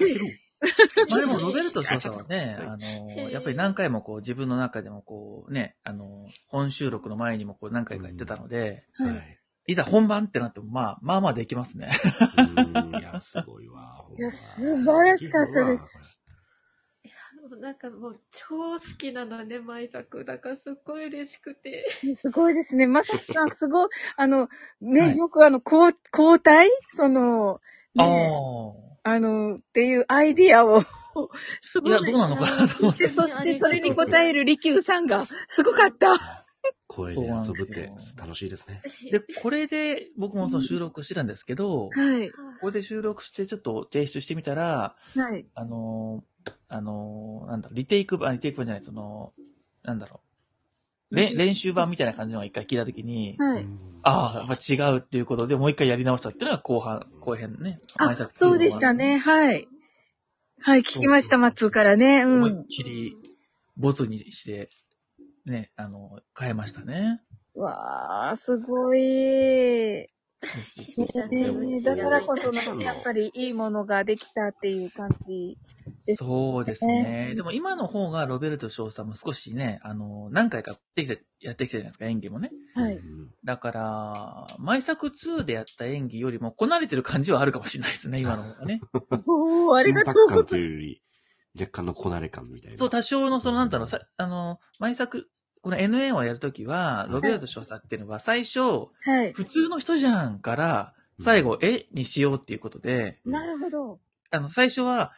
[1.10, 9.40] まあでも、ロベルト少佐はね、あの、やっぱり何回もこう自分の中でもこうね、あの、本収録の前にもこう何回かやってたので、はい。
[9.68, 11.90] いざ本番ってなっても、まあ、まあまあできますね。
[12.38, 12.42] う
[12.98, 14.06] んいや、すごいわ。
[14.18, 16.04] いや素晴らしかったです。
[17.58, 20.24] なんかもう超好きなのね、舞作。
[20.26, 21.86] だからすっごい嬉しくて。
[22.14, 22.88] すごいですね。
[22.88, 24.50] まさきさん、すごい、あの、
[24.82, 26.70] ね、はいよくあの、交交代？
[26.92, 27.60] その、
[27.98, 28.32] あね、
[29.04, 29.12] あ。
[29.12, 30.82] あの、っていうアイディアを、
[31.62, 31.92] すごい。
[31.92, 33.08] いや、どうなのかなと思って。
[33.08, 36.42] で そして、それに応える利休さんが、すごかった。
[36.88, 38.82] 声で遊ぶって楽しいですね。
[39.12, 42.30] で、これで僕もその収録してたんですけど、はい。
[42.30, 45.46] ここで収録してちょっと提出してみたら、はい。
[45.56, 46.24] あのー、
[46.68, 49.34] あのー、なんだリテイク版、リテイク版じゃない、その、
[49.84, 50.22] なんだろ
[51.12, 53.64] う、れ練習版みたいな感じのを一回聞いたときに、はい。
[53.64, 57.80] うんああ、やっぱ違うっていうことで、もう一回やり直したっていうのが後半、後編ね。
[57.98, 59.20] あそうでしたね。
[59.20, 59.68] はい。
[60.60, 62.24] はい、聞きました、松からね。
[62.26, 62.66] う思いっん。
[62.66, 63.16] きり、
[63.78, 64.70] ボツにして、
[65.46, 67.22] ね、あの、変えましたね。
[67.54, 70.08] わー、すごい。
[71.84, 75.58] だからこそ、やっぱりいいものができたっていう感じ。
[76.06, 77.34] ですそうですね。
[77.36, 82.52] でも今の方がロベルト翔さんも少しね、あの、何回かやってきて、やってきてるじゃないですか、演技もね。
[82.76, 82.96] はい。
[82.96, 88.82] うんだから、前作2でやった演技よりもこなれてる感じはあるかもしれないですね、 今の方がね。
[89.26, 91.02] おー、ありがとうございいうより、
[91.60, 92.78] 若干のこなれ感みたいな。
[92.78, 95.30] そう、多少のその、なんだろう、さあの、前作、
[95.62, 98.66] この NA をやるときは、ロベルト少佐っていうのは最初、ま
[99.04, 99.10] す。
[99.10, 99.34] はい。
[99.34, 101.88] 普通の人じゃんから、最後、え？
[101.92, 104.00] にしようっていうことで、なるほど。
[104.32, 105.12] あの、最初は、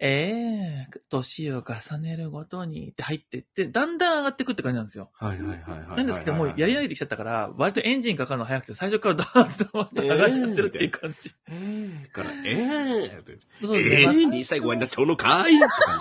[0.00, 5.10] ええ年を重ねるごとにって入ってって、だんだん上がってくって感じなんですよ。
[5.14, 5.96] はいはいはいはい。
[5.96, 11.34] なんですけど、もうやり慣れてきちゃったから、割とエンジンかかるの早くて、最初からダーッと上がっちゃってるっていう感じ。
[11.50, 14.04] ええから、ええってそうですね。
[14.04, 16.00] まあええに最後はなっちゃうのかいって感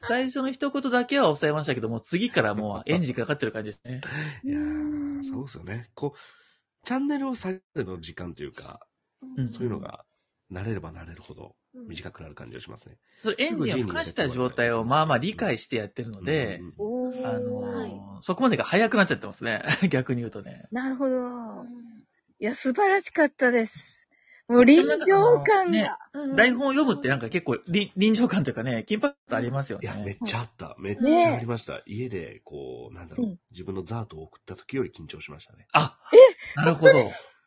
[0.00, 4.00] 最初の一言だけは抑えましたけども、次からもうエンジンかかってる感じですね。
[4.44, 4.50] じ。
[4.50, 5.90] いやーそうですよね。
[5.94, 6.18] こう、
[6.84, 8.80] チャンネルを下げるの時間というか、
[9.36, 10.04] うんそういうのが
[10.50, 12.96] 慣れれば慣れるほど短くなる感じがしますね。
[13.22, 17.28] それエンジンを吹かした状態をまあまあ理解してやってるのでうん、おー。
[17.28, 19.62] あのはいーそこまでが早くなっちゃってますね。
[19.88, 20.66] 逆に言うとね。
[20.70, 21.64] なるほど。
[22.38, 24.06] いや、素晴らしかったです。
[24.48, 25.98] もう臨場感ねが。
[26.36, 30.18] 台本を読むってなんか結構り臨場感というかね、緊迫感ありますよいや、めっね。
[30.26, 30.74] ちゃあった。
[30.78, 31.82] めっちねゃありました。
[31.86, 35.66] 家で、こう、なんだろうんう、自分のザートを送った時より緊張しましたね。
[35.72, 35.96] あ、
[36.56, 36.92] なるほど。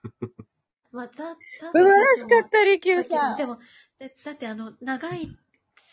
[0.93, 1.35] まあ、ザ・ザ
[1.73, 3.37] 素晴らしかった、利休さん。
[3.37, 3.57] でも、
[4.07, 5.37] だだってあの、長い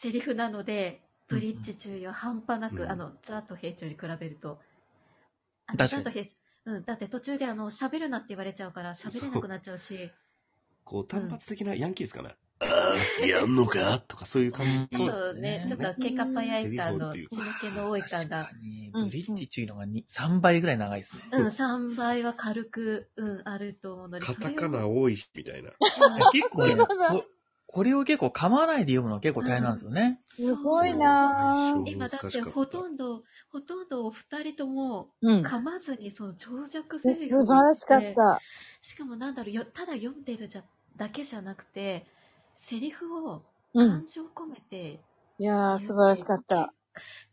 [0.02, 4.58] セリフなので、ブリッジ注意は半端なく、うんあの、ザーと兵長に比べると。
[5.66, 6.30] あ確かに
[6.66, 10.10] うん、だって途中であの、喋るなって言われちゃうから、喋れなくなっちゃうし。
[10.84, 12.36] こう、単発的なヤンキーですかね。
[12.58, 14.00] ああ、やんのか？
[14.00, 14.98] とかそういう感じ。
[14.98, 17.28] そうですねちょっと喧嘩っ早いか、あの、血の
[17.60, 18.58] 気の多い感が確か。
[18.60, 21.22] に、ブリッジ注意のがに3倍ぐらい長いですね。
[21.32, 24.26] うん、3倍は軽く、うん、あると思うので。
[24.26, 25.70] カタカナ多いみたいな。
[26.32, 26.76] 結構ね、
[27.70, 30.20] ここれを結構噛まないで読むのは結構大変なんですよね。
[30.34, 31.82] すごいなぁ。
[31.86, 35.42] 今だってほとんど、ほとんどお二人ともうん。
[35.42, 38.40] 噛まずにその長尺フ素晴らしかった。
[38.82, 40.64] しかもなんだろうよ、ただ読んでるじゃ
[40.96, 42.06] だけじゃなくて、
[42.68, 43.88] セリフをうん。
[43.88, 45.00] 感情込めて、
[45.38, 46.74] いやー、素晴らしかった。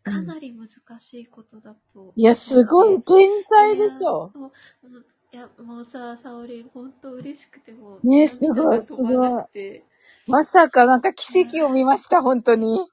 [0.04, 0.70] かなり難
[1.02, 2.14] しいことだと。
[2.16, 4.32] いや、すごい天才でしょ。
[4.36, 4.52] いやも
[4.84, 8.00] ううんいや、もうさ、沙織、ほんと嬉しくても。
[8.04, 9.82] ねえすごい涙が止
[10.28, 12.86] まさかなんか奇跡を見ました、本当に。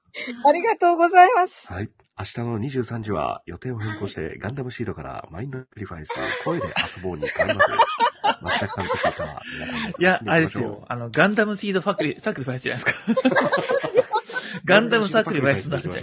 [0.45, 1.71] ありがとうございます。
[1.71, 1.89] はい。
[2.17, 6.13] 明日の23時は予定を変更して、ガンダムシードからマインドプリファイス
[6.45, 7.69] 声で遊ぼうに変えます。
[8.41, 10.85] 松田監督から皆さんでいや、あれですよ。
[10.87, 13.03] あの、ガンダムシードファクリ、サクリファイスじゃないですか。
[14.63, 15.93] ガンダムサクリファイスになっちゃう。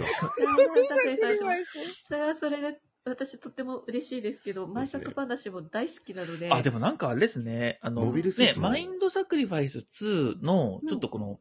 [2.07, 6.49] それはそれで、私とっても嬉しいですけど、前作話も大好きなので。
[6.51, 7.79] あ、でもなんかあれですね。
[7.81, 11.39] あの、ね、マインドサクリファイス2の、ちょっとこの、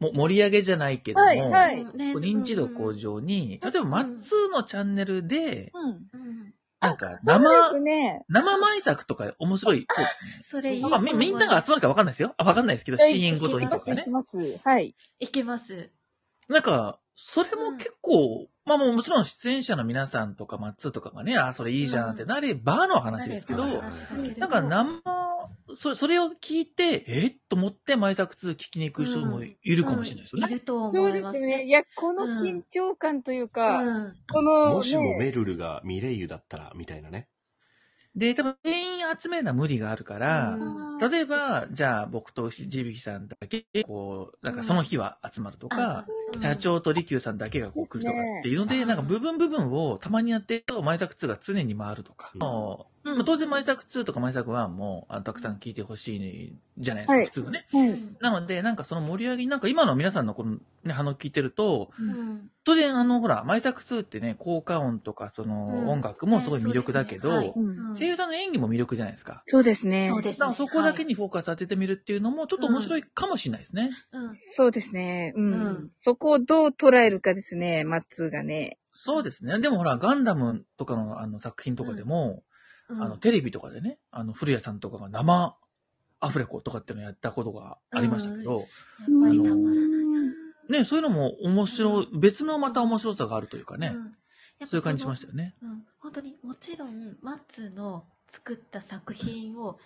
[0.00, 5.90] も盛り上げじゃないけども、はい認知度向上に、例えばマッツーのチャンネルで、うん。
[5.90, 7.38] うんなんか生。
[8.28, 9.86] 生舞作とか面白い。
[9.88, 10.40] そうですね。
[10.42, 12.34] それいいまあ、みみんなが集まるかわかんないですよ。
[12.36, 14.10] あわかんないですけど、はいシーンごとにとかね行き。
[14.10, 14.58] ます。
[14.64, 14.96] はい。
[15.20, 15.90] いけます。
[16.48, 25.02] なんか、それも結構、まあもうもちろん出演者の皆さんとか、マッツーとかがね、あ、それいいじゃんってなればの話ですけど、うんなんか生、
[25.76, 30.48] そそれを聞いて、えっと思って前作2聞きに行く人もいるかもしれないですよね。
[30.48, 31.38] いるとそう思いますす。
[31.38, 31.64] でよね。
[31.64, 34.14] いや、この緊張感というか、うん。
[34.32, 37.28] この、もしもね、メルルがミレイユだったら、みたいなね。
[38.14, 52.30] で、多分全員集めるのは無理があるから、うん例えば、じゃあ僕とジビキさんだけ、こう、なんかその日は集まるとか、うん社長と利休さんだけがこう来るとかっていうので、ですねなんか部分部分をたまにやってると、前作2が常に回るとか。
[52.34, 57.66] うんもううんまあ当然前作2とか前作1もあのたくさん聞いてほしいじゃないですか、はい普通はね。
[57.72, 58.00] はい。
[58.20, 67.54] なので、なんかその盛り上げに、なんか今の皆さんのこの、ね、反応聞いてると、うん当然あの、ほら、前作2ってね、効果音とかそのうん音楽もすごい魅力だけど、
[67.98, 69.40] 声優さんの演技も魅力じゃないですか。
[69.42, 70.08] そうですね。
[70.10, 73.90] そうですだからそこだけにフォーカス当ててみるっていうのもちょっと面白いかもしれないですね。
[74.12, 75.32] うんそうですね。
[75.36, 75.52] うん。
[75.52, 78.78] うんそこをどう捉えるかですね、マッツーがね。
[78.92, 79.58] そうですね。
[79.58, 82.51] でもほら、ガンダムとかのあの作品とかでも、うん
[82.88, 85.56] あの、テレビとかでね、あの、古谷さんとかが生
[86.20, 88.66] アフレコとかっていうのをやったことがありましたけど、やっ
[89.22, 89.92] ぱり生
[90.68, 93.94] ね、そういうのも面白い、別のまた面白さがあるというかね、
[94.64, 95.54] そういう感じしましたよね。
[95.62, 99.78] うん、本当にもちろんマッツの作った作品を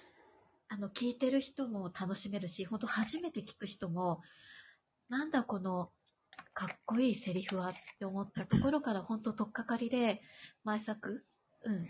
[0.68, 4.20] あの聞いてる人も楽しめるし本当初めて聞く人も
[5.08, 5.90] なんだこの
[6.54, 10.20] かっこいいセリフはって思ったところから本当取っかかりで
[10.64, 11.24] 前作、
[11.64, 11.88] うん、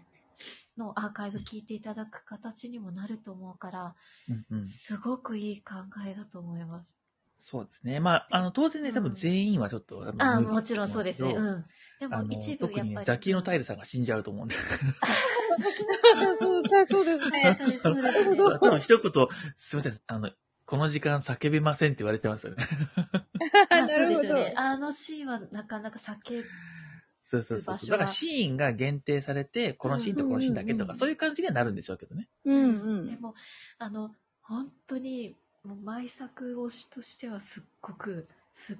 [0.76, 3.94] のアーカイブ聞いていただく形にもなると思うから
[4.28, 4.66] うんうん。
[4.66, 5.74] すごくいい考
[6.06, 6.86] えだと思います。
[7.38, 8.00] そうですね。
[8.00, 11.34] まあ、あの、当然ね、うん多分全員はちょっと、多分あもちろんそうですね。
[11.34, 11.64] うん。
[12.00, 13.06] でも一部やっ特にぱり。
[13.06, 14.54] ザキのタイルさんが死んじゃうと思うんで。
[14.54, 14.92] すね。
[16.88, 20.30] そうですね多分一言、すみません、あの、
[20.64, 22.64] この時間叫べませんって言われてますよね。
[23.70, 24.58] あ なるほど。
[24.58, 26.44] あのシーンはなかなか避け
[27.28, 27.90] そうそうそうそう。
[27.90, 32.28] だからシーンが限定されて、このシーンとこのシーンだけとか、うんうんうんそういう感じにはなるんでしょうけどね。
[32.44, 32.66] うんう
[33.02, 33.06] ん。
[33.10, 33.34] でも、
[33.78, 35.34] あの、本当に、
[35.64, 38.28] もう、毎作推しとしてはすっごく、
[38.68, 38.76] すっ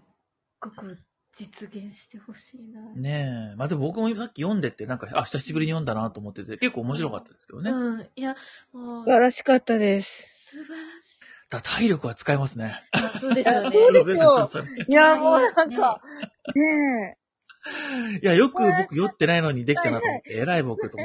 [0.61, 0.97] ごく
[1.37, 2.83] 実現してほしいな。
[2.95, 3.57] ねえ。
[3.57, 7.73] まあでも僕もさっき読んでて、なんか、あ、久しぶりに読んだなと思ってて、結構面白かったですけどね。
[7.73, 8.09] うん。
[8.15, 8.37] いや、
[8.73, 10.51] もう、素晴らしかったです。
[10.51, 11.17] 素晴らしい。
[11.51, 12.81] だ体力は使えますね。
[12.93, 13.65] あそうですよね。
[13.65, 14.51] いや そうですよ
[14.89, 16.01] いや、もうなんねか、
[16.55, 17.19] ね
[18.23, 21.03] いや、よく僕酔ってないのにできたなと思って、偉い僕とえ。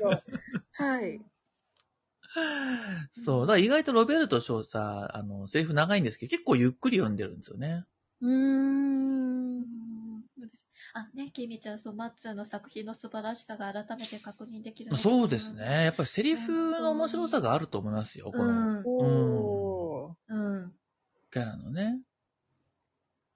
[0.00, 0.22] 思って。
[0.72, 1.20] はい。
[3.10, 3.40] そう。
[3.42, 7.84] だから意外とロベルト少佐、あの、セリフ長いんですけど、結構ゆっくり読んでるんですよね。
[8.20, 9.58] うーん。
[9.58, 10.24] うん
[10.94, 15.54] あ、ね、きみちゃん、そう、マッツーの作品の素晴らしさが改めて確認できるのかなそうです。
[15.54, 15.84] ね。
[15.84, 18.32] やっぱりセリフの面白さがあると思いますよ。
[18.32, 18.82] この
[20.28, 20.56] うん。
[20.56, 20.72] うん。
[21.30, 22.00] キャラのね。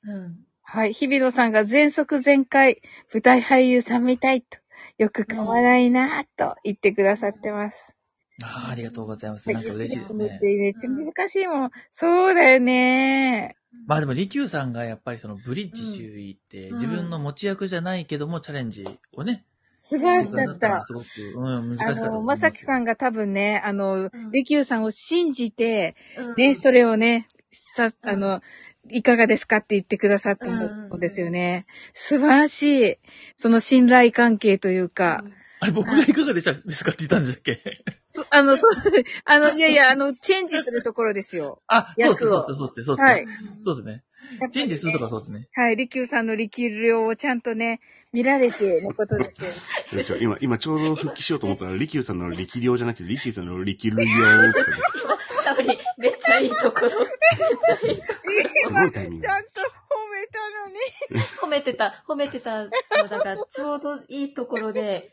[0.05, 0.47] うん。
[0.75, 0.95] はい。
[0.95, 2.81] 日比野さんが全速全開、
[3.13, 4.57] 舞台俳優さんみたいと、
[4.97, 7.95] よく買わないなぁと言ってくださってます。
[8.43, 9.53] ああ、ありがとうございます。
[9.53, 10.39] なんか嬉しいですね。
[10.41, 11.71] めっちゃ難しいもん。
[11.91, 13.55] そうだよね。
[13.87, 20.87] まあでも、利休さんがやっぱりそのブリッジ周囲って、うん自分の持ち役じゃないけども、チャレンジをね、素晴らしかった。
[20.87, 22.37] すごく、うん、難しかあの、ったと思いま。
[22.39, 28.41] さきさんが多分ね、あの、んりきゅうさんを信じて、うんね、それをね、さ、うんあの、
[28.91, 31.67] いかがですかって言ってくださったんですよね。
[31.93, 32.97] 素晴らしい。
[33.37, 35.23] その信頼関係というか、
[35.61, 37.85] あれ、僕がいかがでしたですかって言ったんでしたっけ？
[38.01, 38.71] そあの、そう、
[39.27, 41.63] あの、いやいや、あの、チェンジするところですよ。
[41.69, 43.05] あ、そうです、そうです、そうです、そうです。
[43.05, 43.27] はい
[43.63, 44.03] そうですね。
[44.51, 45.49] チェンジするとかそうですね。
[45.55, 47.81] はい、りきゅうさんの力量をちゃんとね、
[48.13, 49.51] 見られてのことですよ
[50.21, 55.12] 今、今ちょうど復帰しようと思ったら、リキューさんの力量じゃなくて、リキューさんの力量とかね多分
[56.03, 56.89] めっちゃいいところ。
[56.89, 58.03] めっちゃいい。
[58.67, 59.29] すごいタイミングち。
[59.29, 59.63] ゃんと褒
[60.13, 60.41] めた
[61.17, 61.27] のに。
[61.41, 62.71] 褒めてた、褒めてたの
[63.09, 65.13] だから、ちょうどいいところで、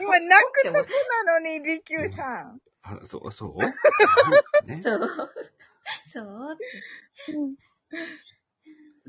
[0.00, 0.86] 今、泣くとこ
[1.26, 2.60] なのに、りきゅうさん。
[2.82, 3.58] あ、そう、そう？
[4.66, 4.80] ね。
[4.82, 5.00] そう。
[6.12, 6.56] そう。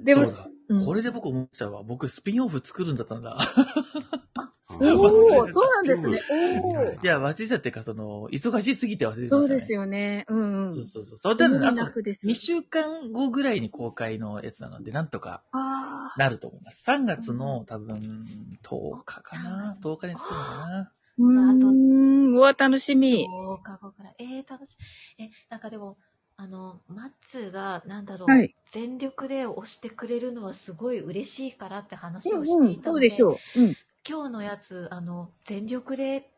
[0.03, 1.83] でもそう、だうんこれで僕思っちゃうわ。
[1.83, 3.37] 僕、スピンオフ作るんだったんだ。
[4.69, 6.21] おー、そうなんですね。
[6.29, 7.03] おー。
[7.03, 9.41] いや、忘れてたっていうか、その、忙しすぎて忘れてましたね。
[9.41, 10.25] そうですよね。
[10.29, 10.71] うんうん。
[10.73, 11.17] そうそうそう。
[11.17, 12.27] それでね、あと楽です。
[12.27, 16.83] 2週間後ぐらいに公開のやつなので、なんとかあなると思います。
[16.83, 22.35] 3月の多分、10日かな ?10 日に作るのかなーうーん。
[22.37, 23.27] うわ、楽しみ。
[23.27, 24.15] 10日後くらい。
[24.19, 25.23] えー、楽しい。
[25.23, 25.97] え、なんかでも、
[26.41, 28.55] あの、マッツーが、なんだろう、はい。
[28.73, 32.81] 全力で押してくれるのはすごい嬉しいからって話うをしていたので、んうん。
[32.81, 33.61] そうでしょう。
[33.61, 33.75] うん。
[34.09, 36.31] 今日のやつ、あの、全力で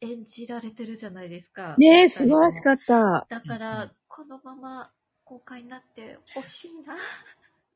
[0.00, 1.74] 演じられてるじゃないですか。
[1.78, 2.78] ねえ、素晴らしかっ。
[2.86, 3.26] た。
[3.28, 4.90] だから、このまま
[5.24, 6.96] 公開になってほしいな。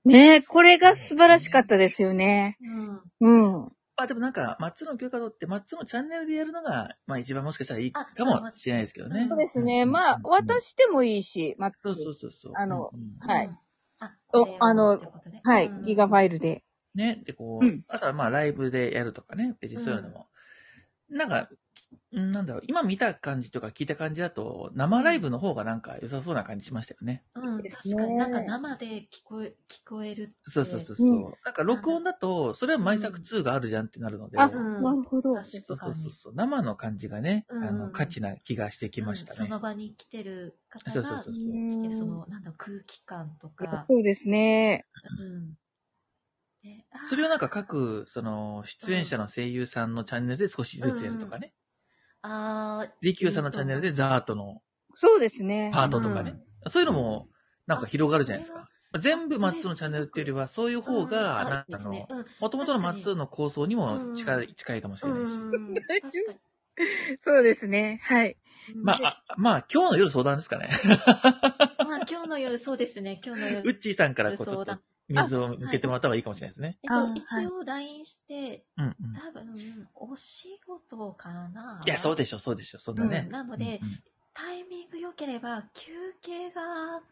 [0.05, 2.57] ねえ、これが素晴らしかったですよね。
[2.63, 3.03] うん。
[3.21, 3.73] うん。
[4.01, 9.27] まあでもなんか、松の許可取って、松のチャンネルでやるのが、まあ一番もしかしたらいいあかもしれないですけどね。
[9.29, 9.85] そうですね。
[9.85, 10.59] んまあ、渡。
[10.59, 12.53] してもいいし、まそうそうそうそう。
[12.57, 13.59] あのはいうん。
[13.99, 14.17] あ、
[14.61, 14.99] あの
[15.45, 16.65] はい、うんギガファイルで。
[16.95, 17.21] ね。
[17.27, 19.55] で、こう、うんあとはまあライブでやるとかね。
[19.61, 20.29] 別にそういうのも。
[21.11, 21.49] なんか、
[22.13, 27.25] うんなんだろう、今見た感じとか聞いた感じだと、生ライブの方がなんか良さそうな感じしましたよね。
[27.35, 30.35] うん、確かになんか生で聞こえ、聞こえるって。
[30.45, 31.09] そうそうそうそう。
[31.09, 35.35] うんなんか録音だと、それは毎作2があるじゃんってなるので、あ、うんなるほど。
[35.45, 36.35] そうそうそうそう。
[36.35, 39.39] 生の感じがね、うんあの、価値な気がしてきましたね。
[39.41, 43.85] うんその場に来てる方が、そうそうそうそう来てるその、なんだ、空気感とか。
[43.89, 44.85] そうですね。
[45.19, 45.55] うん。
[47.09, 51.55] それをなんか各、その、出演者の声優さんのチャンネルで少しずつやるとかね。
[52.23, 54.61] あーリキューさんのチャンネルでザートの
[54.95, 55.71] そうですね。
[55.73, 56.35] パートとかね。
[56.67, 57.29] そういうのも、
[57.67, 58.69] なんか広がるじゃないですか。
[58.99, 62.09] 全部マッツーのチャンネルっていうよりは、そういう方が、なんかあの、
[62.41, 65.33] もともとのマッツーの構想にも近い、近いかもしれないし。
[67.23, 68.01] そうですね。
[68.03, 68.37] はい。
[68.75, 70.69] うんまあ、あまあ、今日の夜相談ですかね。
[71.79, 73.61] まあ、今日の夜、そうですね、今日の夜。
[73.61, 74.79] ウッチーさんからこう、ちょっと、
[75.11, 76.79] 水を向けてもらった方がいいかもしれないですね。
[76.83, 78.95] えっと、あ一応 LINE して、うんうん。
[79.15, 83.31] 多分、お仕事かないや、そうでしょ、そうでしょ、そんなねうん。
[83.31, 84.03] なのでうんうん
[84.33, 85.93] タイミング良ければ、休
[86.23, 87.03] 憩が、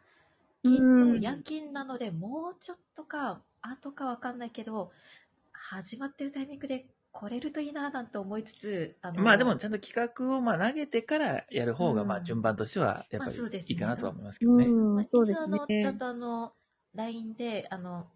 [0.65, 4.93] うきっとん夜勤なので、もうちょっとか、後かわかんないけど、
[5.53, 14.67] 始まってるタイミングで来れるといいな、なんて思いつつ、あのまあでも、ちゃんと企画をまあ投げてからやる方が、うんまあ順番としては、やっぱりまあそうですねいいかなとは思いますけどね。
[14.67, 15.99] うん、そうです一応あの、ちゃんね。
[15.99, 16.53] とあの、
[16.95, 18.07] LINE で、あの、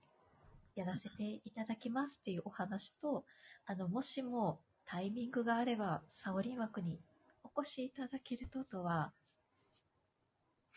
[0.74, 3.24] やらせていただきますっていうお話と、
[3.66, 6.98] あの、もしもタイミングがあれば、サオリン枠に
[7.44, 9.12] お越しいただけるととは、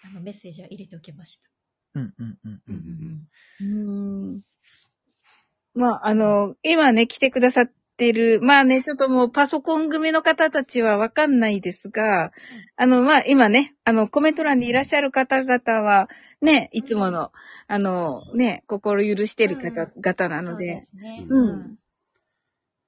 [0.06, 1.50] あの、メッセージは入れておきました。
[2.00, 3.28] うんうんうんううんん。
[3.60, 4.41] うん。
[5.74, 12.32] まあ、あの、今ね、来てくださってる、まあね、ちょっともうパソコン組の方たちはわかんないですが、
[12.76, 16.10] あの、まあ今ね、あの、コメント欄にいらっしゃる方々は、
[16.41, 17.32] ね、いつもの、
[17.68, 20.02] あの、ね、心許してる方、うん。
[20.02, 20.88] 方なのそうで。
[21.30, 21.78] うん。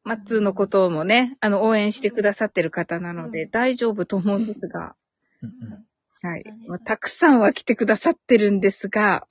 [0.03, 3.49] マッツーのこともね、あの、応援してくださってる方なので、うん。
[3.51, 4.95] 大丈夫と思うんですが、
[6.21, 6.43] はい。
[6.67, 9.27] まあ、たくさんは来てくださってるんですが、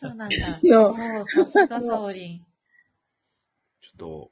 [0.00, 0.36] そうなんだ。
[0.62, 0.82] や。
[0.82, 2.38] おーさすがサオリン。
[2.38, 4.30] ちょっと、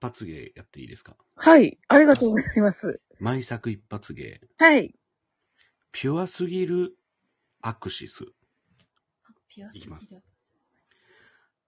[0.00, 1.16] 発芸やっていいですか？
[1.36, 3.00] はい、ありがとうございます。
[3.18, 4.40] 毎作一発芸。
[4.58, 4.94] はい。
[5.92, 6.96] ピュアすぎる
[7.62, 8.24] アクシス。
[9.48, 10.20] ピュアすぎるいきます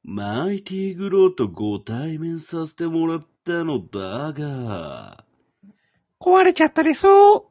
[0.04, 5.24] マイティグローとご対面させてもらったのだが、
[6.20, 7.00] 壊れちゃったです。
[7.02, 7.50] そ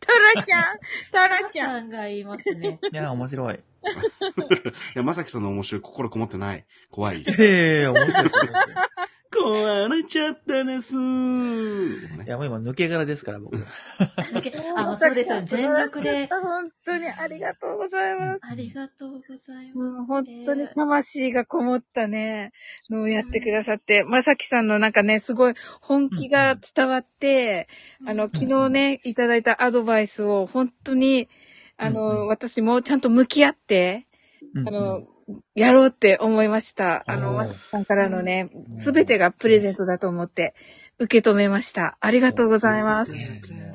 [0.00, 0.78] タラちゃん、
[1.10, 2.78] タラちゃんが言いますね。
[2.92, 3.60] いや、面白い。
[3.82, 6.66] いや、まさきさんの面白い心こもってない。
[6.90, 7.24] 怖い。
[7.38, 8.12] ええ面白い。
[8.14, 8.50] 面白い
[9.30, 10.94] 壊れ ちゃったです。
[10.94, 10.96] い
[12.26, 13.56] や、もう今抜け殻ですから、僕。
[14.76, 15.40] あ、そうですよ。
[15.40, 16.26] 全力で。
[16.26, 18.40] 本当にありがとうございます。
[18.50, 20.06] ありがとうございます。
[20.06, 22.52] 本当に魂がこもったね、
[22.90, 27.68] のをやってくださって、まさきさんのなんかね、すごい本気が伝わって、
[28.04, 31.28] あの、昨日ね、いただいたアドバイスを本当に、
[31.80, 34.06] あうんうの、ん私もちゃんと向き合って、
[34.54, 35.06] うんあの、
[35.54, 37.04] やろうって思いました。
[37.06, 40.54] あの、まさきさんからのね、すべてがプレゼントだと思って
[40.98, 41.96] 受け止めました。
[42.00, 43.14] ありがとうございます。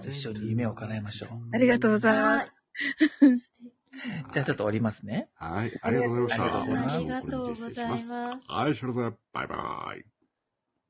[0.08, 1.30] 一緒に夢を叶えましょう。
[1.54, 2.66] ありがとうございます。
[4.32, 5.30] じゃあちょっと降りますね。
[5.36, 6.58] はい、ありがとうございました。
[6.58, 8.14] あありがとうございます。
[8.14, 10.06] はい、それでは、バイバイ。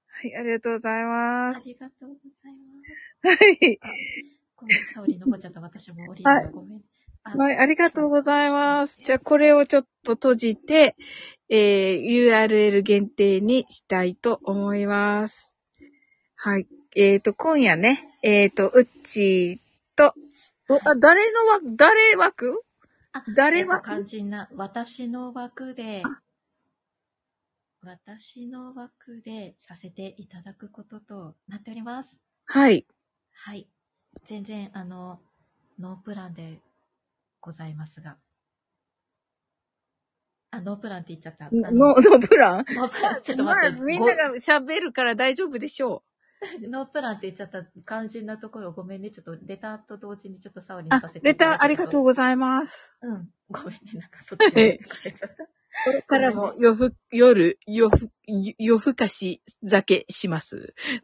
[0.07, 1.57] はい、ありがとうございます。
[1.57, 2.55] ありがとうござい
[3.23, 3.43] ます。
[3.43, 3.79] はい。
[4.55, 5.61] ごめん、サオリン残っちゃった。
[5.61, 6.77] 私も降りるのごめん。
[6.79, 6.81] あ
[7.27, 8.99] はい、ありがとうございます。
[9.03, 10.95] じゃあ、これをちょっと閉じて、
[11.49, 15.51] えー、URL 限定にしたいと思います。
[16.35, 16.67] はい。
[16.95, 20.13] えっ、ー、と、今夜ね、えっ、ー、と、うっちーと、
[20.69, 22.61] うあ、誰の枠、誰枠？
[23.11, 26.03] あ誰えっと枠肝心な、私の枠で、
[27.81, 32.15] 私の枠でさせていただくこととなっております。
[32.45, 32.85] はい。
[33.33, 33.67] はい。
[34.27, 35.19] 全然、あの、
[35.79, 36.59] ノープランで
[37.45, 38.17] ございますが。
[40.51, 41.45] あ、ノープランって言っちゃった。
[41.45, 42.65] あの、のプラン？
[42.69, 43.81] ノープラン、ちょっとまあ、待って。
[43.81, 46.03] みんなが喋るから大丈夫でしょ
[46.61, 49.11] ごノープランって言っちゃった肝心なところごめんね。
[49.11, 50.93] ちょっとレターと同時にちょっとサオリう。
[50.93, 52.03] あンさせ、てレターありがとうう。
[52.03, 52.93] ございます。
[53.01, 53.29] うん。
[53.49, 53.79] ごめんね。
[53.93, 54.79] なんかそっち。
[55.85, 58.09] これからも夜ふ、夜、夜ふ、
[58.57, 60.73] 夜更かし酒します。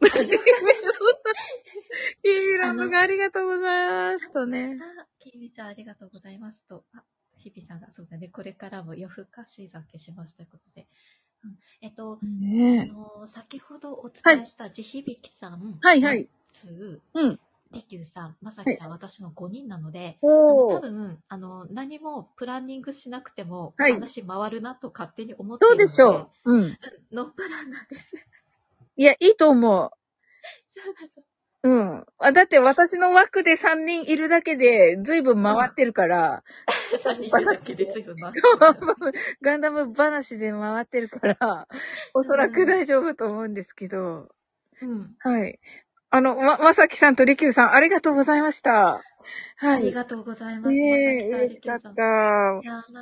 [2.22, 4.30] キーミランドがありがとうございます。
[4.32, 4.78] とね。
[4.80, 6.84] あ、きみちゃんありがとうございますと。
[6.94, 7.02] あ、
[7.36, 10.86] ひびさんが、そうだね、これからも夜更かし酒しますということで。
[11.44, 16.28] うん、えっと、あねの先ほどお伝えした地響さん、はいはい。
[16.54, 17.40] つー、うん。
[17.74, 20.18] ゅうさん、まさきさん、私の5人なので。
[20.20, 25.86] 多分、あの、何もプランニングしなくても、はい話回るなと勝手に思っているので。
[25.86, 26.52] そうでしょう？
[26.52, 26.64] うん。
[26.64, 26.78] う。
[27.10, 28.02] ノープランなんです。
[28.96, 29.90] いや、いいと思う。
[30.74, 32.06] そうん。
[32.18, 36.42] あ、だって私の枠で3人いるだけで、ずいぶん回ってるから、
[37.30, 38.40] 私ですぐ回って
[39.42, 41.68] ガンダム話で回ってるから、
[42.14, 44.28] おそらく大丈夫と思うんですけど、
[44.80, 45.14] うん。
[45.20, 45.60] はい。
[46.14, 49.02] あの、ま、まさきさんとりきゅうさん、ありがとうございました。
[49.56, 49.82] はい。
[49.82, 50.68] ありがとうございます。
[50.68, 51.80] ねえ、嬉しかっ。
[51.80, 51.90] た。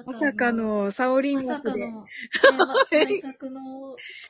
[0.07, 1.87] まさかの、サオリンまさ枠で。
[1.87, 2.07] かの、ね、
[2.57, 3.61] ま、対策の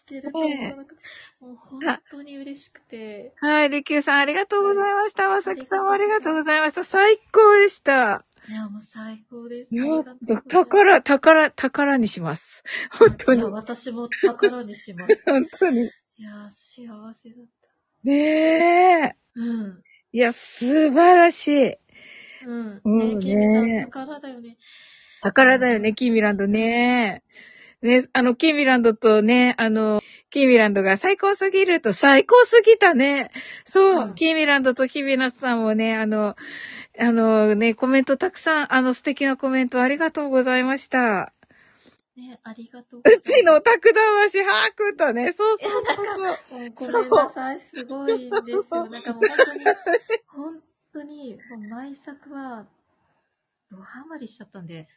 [0.07, 1.03] 聞けると思わなくて、
[1.41, 3.35] もう本当に嬉しくて。
[3.37, 5.28] はい、りきゅうさんありがとうございました。
[5.28, 6.83] まさきさんもありがとうございました。
[6.83, 8.24] 最高でした。
[8.49, 9.74] いや、もう最高です。
[9.74, 12.64] いや宝、宝、宝にします。
[12.99, 13.43] 本当に。
[13.43, 15.20] 私も宝にします。
[15.26, 15.83] 本当に。
[15.83, 16.87] いや、幸
[17.22, 17.59] せだった。
[18.05, 19.16] ねえ。
[19.34, 19.82] うん。
[20.12, 21.74] いや、素晴らしい。
[22.46, 22.80] うん。
[22.84, 24.57] うんね、宝だよね。
[25.22, 27.22] 宝だよね、キーミランドね。
[27.82, 33.30] ね、あの、キーミランドとね、あの、キーミランドが最高すぎると最高すぎたね。
[33.64, 36.36] そう、うんキーミランドと日比ナスさんもね、あの、
[36.98, 41.32] あのね、コメントたくさん、あの素敵なコメントありがとうございました。
[42.20, 43.00] ね、ありがとう。
[43.00, 46.92] うちのタク魂ハークとね、そうそうそうそう。
[46.92, 47.62] ごめんなさい。
[47.72, 48.86] すごいんですよ。
[48.86, 49.64] なんかもう本当に、
[50.28, 50.62] 本
[50.92, 52.66] 当に、もう毎作は、
[53.70, 54.88] ドハマりしちゃったんで、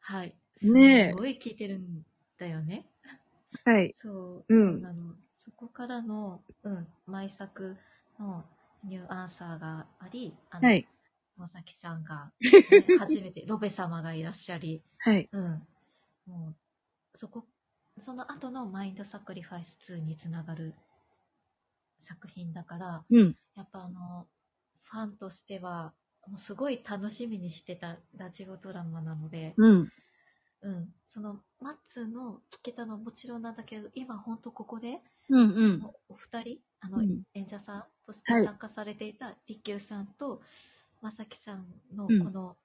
[0.00, 0.34] はい。
[0.62, 2.04] ねえすごい聞いてるん
[2.38, 2.86] だよね。
[3.64, 3.94] はい。
[4.02, 4.54] そう。
[4.54, 5.14] うんそうなの。
[5.44, 7.76] そこからの、うん、毎作
[8.18, 8.44] の
[8.84, 10.88] ニューアンサーがあり、あの、はい。
[11.36, 15.28] まさきさんが、ね初めて、ロベ様がいらっしゃり、はい。
[15.32, 15.66] うん。
[16.26, 16.56] も
[17.14, 17.46] う、そこ、
[18.04, 20.74] その後のマインドサクリファイス2につながる
[22.06, 23.36] 作品だから、うん。
[23.54, 24.28] やっぱあの、
[24.84, 25.94] ファンとしては、
[26.26, 29.88] もうすごい楽しみにしてたラジオドラマなので、うん。
[30.62, 30.94] うん。
[31.08, 35.50] その、マッツの聞けたのはもちろんなんだけど、今ほんとここで、うん。
[35.50, 35.90] うん。
[36.08, 40.42] お二人、あの、うん演者さんとしてはい参加されていたリキューさんと、
[41.02, 42.56] まさきさんのうんこの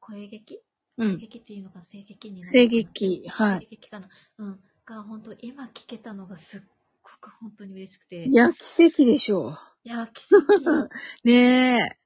[0.00, 0.62] 声劇、声
[1.00, 1.18] うん。
[1.18, 4.08] 劇っていうのが声劇になる声劇はいかな。
[4.38, 4.60] うん。
[4.86, 6.60] が本当今聞けたのがすっ
[7.02, 8.28] ごく本当に嬉しくて。
[8.28, 10.70] いや、奇跡でしょいや、奇跡。
[10.70, 10.90] う。
[11.24, 11.98] ねえ。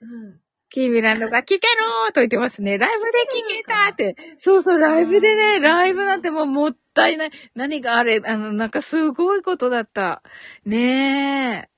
[0.00, 0.40] うん。
[0.70, 2.76] キーミランドが聞けるーと言ってますね。
[2.76, 3.10] ライブで
[3.54, 4.16] 聞けたって。
[4.36, 7.30] そうそう、ライブでね、ライブなんてもうもったいない。
[7.54, 10.22] 何があれ、あの、なんかすごいことだった。
[10.66, 11.70] ね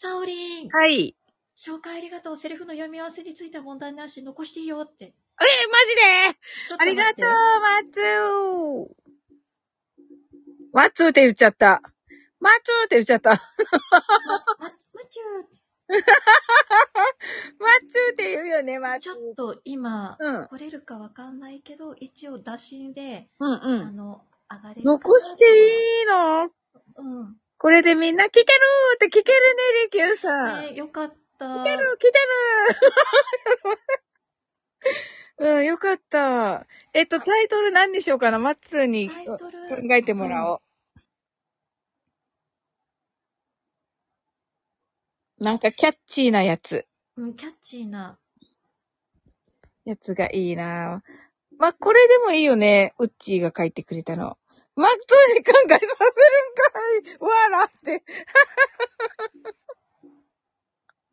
[0.00, 0.68] サオリン、え。
[0.72, 1.14] はい。
[1.54, 2.38] 紹介ありがとう。
[2.38, 5.12] セリフの読み合わせについては問題なし、残していいよって。
[5.40, 6.76] え、マジで？
[6.78, 7.28] ありがとう、
[7.60, 8.86] マツー。
[10.72, 11.82] マツーって言っちゃった。
[12.40, 13.30] マツーって言っちゃった。
[13.30, 15.22] マま、ま、むちゅ
[17.88, 19.32] ツーって言うよね、マツーーちょ。
[19.32, 23.96] っと今、うん来れるかわかんないけど、一応打診で、うんあうん。
[23.96, 26.44] の、上がれる残していいの？
[26.44, 27.36] うん。
[27.58, 28.44] これでみんな聞ける
[28.94, 30.66] って聞けるね、リキューさん。
[30.66, 31.44] ね、よかった。
[31.46, 32.14] 聞ける、来てる
[35.40, 36.66] うん、よかった。
[36.92, 38.38] えっと、タイトル何にしようかな？
[38.38, 40.60] マッツーにタイトル考えてもらおう。
[45.42, 46.86] なんかキャッチーなやつ。
[47.16, 48.18] うん、キャッチーな。
[49.86, 51.02] やつがいいな
[51.58, 52.92] まあ、これでもいいよね。
[52.98, 54.36] ウッチーが書いてくれたの。
[54.76, 55.86] マッツーに考えさせる
[57.06, 58.04] んかいわらって。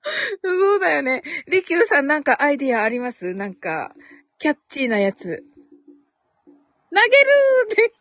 [0.43, 1.23] そうだよね。
[1.47, 3.33] リキューさんなんかアイディアあります？
[3.33, 3.93] なんか、
[4.39, 5.43] キャッチーなやつ。
[6.45, 7.93] 投げるーって。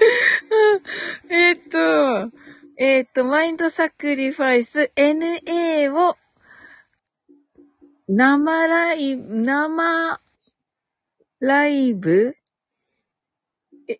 [1.28, 2.32] えっと、
[2.76, 6.16] えーっと、マインドサクリファイス NA を
[8.08, 10.20] 生ライブ、生
[11.38, 12.34] ライブ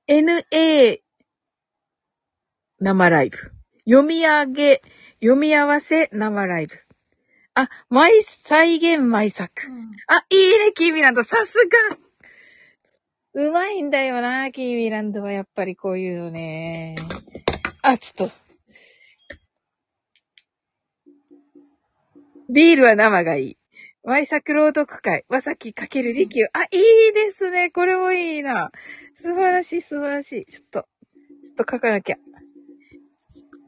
[0.09, 1.01] ?NA
[2.81, 3.37] 生ライブ。
[3.85, 4.83] 読み上げ、
[5.21, 6.90] 読み合わせ生ライブ。
[7.63, 9.53] あ、毎、再現毎作。
[9.69, 9.91] うん。
[10.07, 11.23] あ、いいね、キーミランド。
[11.23, 11.59] さす
[11.93, 11.99] が
[13.35, 16.97] うまいんだよな、キーミランドはやっぱりこういうのね。
[17.83, 18.35] あ、ちょっと。
[22.49, 23.57] ビールは生がいい。
[24.05, 26.47] 舞作朗読会、わさきかける利休。
[26.55, 27.69] あ、いいですね。
[27.71, 28.73] これもいいな。
[29.17, 30.45] 素晴らしい、素晴らしい。
[30.47, 30.89] ちょっと、
[31.45, 32.17] ちょっと書かなきゃ。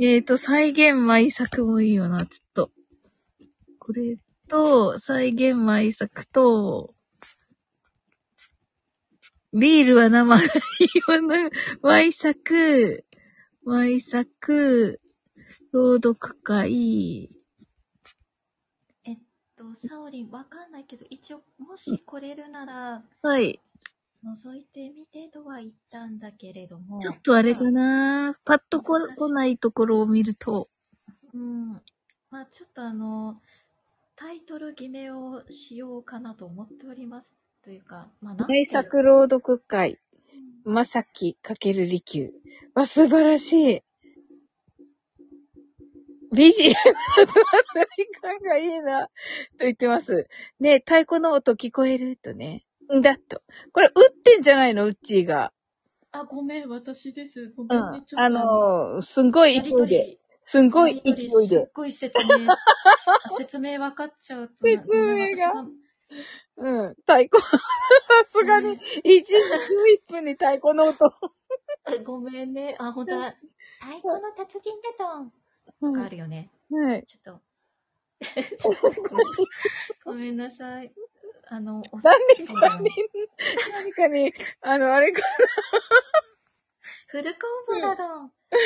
[0.01, 2.24] えーと、再現舞作もいいよな。
[2.24, 2.82] ちょっと。
[3.85, 4.16] これ
[4.49, 6.95] と、再現舞作と、
[9.53, 10.51] ビールは生がいい
[11.11, 11.51] よな。
[11.83, 13.05] 舞作、
[13.64, 15.01] 舞作、
[15.72, 16.14] 朗読
[16.45, 17.28] 会。
[19.05, 19.18] えっ
[19.57, 23.59] と、サオリン、わかんないけど、一応、もし来れるなら、はい。
[24.24, 27.01] 覗いてみてとは言ったんだけれども。
[27.01, 28.33] ちょっとあれかな。
[28.45, 30.68] パッとこ来ないところを見ると。
[31.35, 31.83] うん。
[32.30, 33.41] まあちょっとあの、
[34.23, 37.27] タイトル決めをしようかなと思っております。
[37.64, 39.99] というか、まあなんていう名作朗読会、
[40.64, 42.33] まさきかける利休。
[42.73, 43.83] わ、素晴らしい。
[46.33, 49.11] BGM のつ感がいいな、と
[49.61, 50.29] 言ってます。
[50.61, 52.64] ね太鼓の音聞こえるとね。
[52.95, 53.43] んだと。
[53.73, 54.87] これ、打ってんじゃないの？
[54.87, 55.53] うっちーが。
[56.12, 57.49] あ、ごめん、私です。
[57.57, 60.22] ごうめんあのー、すんごい勢いで。
[60.43, 61.70] すんごい勢いすっで。
[61.72, 62.57] ごい説明、あ
[63.38, 64.55] 説明分かっちゃうと。
[64.64, 65.53] 説明が
[66.57, 66.95] うん。
[66.97, 67.38] 太鼓。
[67.40, 67.49] さ
[68.26, 68.78] すがに、1
[69.24, 71.11] 時11分に太鼓の音。
[72.05, 72.76] ごめんね。
[72.78, 73.30] あ、ほんとだ。
[73.30, 75.32] 太鼓の達人だとん。
[75.80, 76.51] うんがあるよね。
[76.70, 77.07] はい。
[77.07, 77.40] ちょっと。
[80.05, 80.93] ごめんなさい。
[81.47, 82.78] あの、お何そうだ
[83.70, 85.22] 何かに、あの、あれか、
[87.09, 88.57] フルコンボだろう。
[88.57, 88.59] い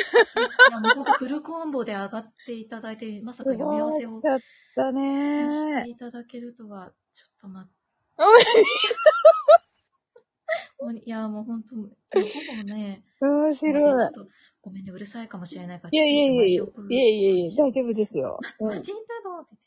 [0.71, 4.39] や、もうほんとフルコンボで上がっていただいて、まさか読み合わせをしちゃっ
[4.75, 7.75] たしねていただけるとは、ちょっと待って。
[10.79, 11.83] もういや、もうほんと、いや
[12.23, 14.11] ほぼね、面ちょ白いっ。
[14.11, 14.27] と、
[14.61, 15.89] ごめんね、うるさいかもしれないから。
[15.91, 16.65] いやいやいやいや、い
[16.95, 18.39] やいやいや、大丈夫ですよ。
[18.59, 19.65] うんマジンだろうって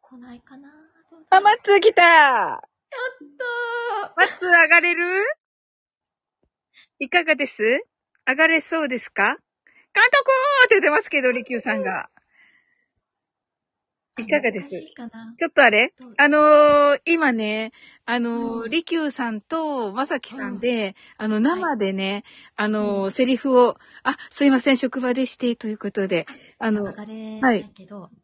[0.00, 0.68] 来ないかな？
[1.30, 2.62] あ、マッツー来たやった
[4.16, 5.04] マッツー上がれる？
[6.98, 7.62] いかがです？
[8.26, 9.38] 上がれそうですか？
[9.94, 10.30] 監督
[10.66, 12.08] って言ってますけど、リキューさんが。
[14.18, 14.68] ーいかがです？
[14.68, 15.94] ちょっとあれ。
[16.18, 17.72] あのー今ね、
[18.04, 18.70] あのーうん。
[18.70, 22.24] リキューさんとまさきさんで、あの、生でね、
[22.56, 26.26] あのーセリフを、あ、すいません、職場でして、ということで、
[26.58, 27.70] あの、上がれない。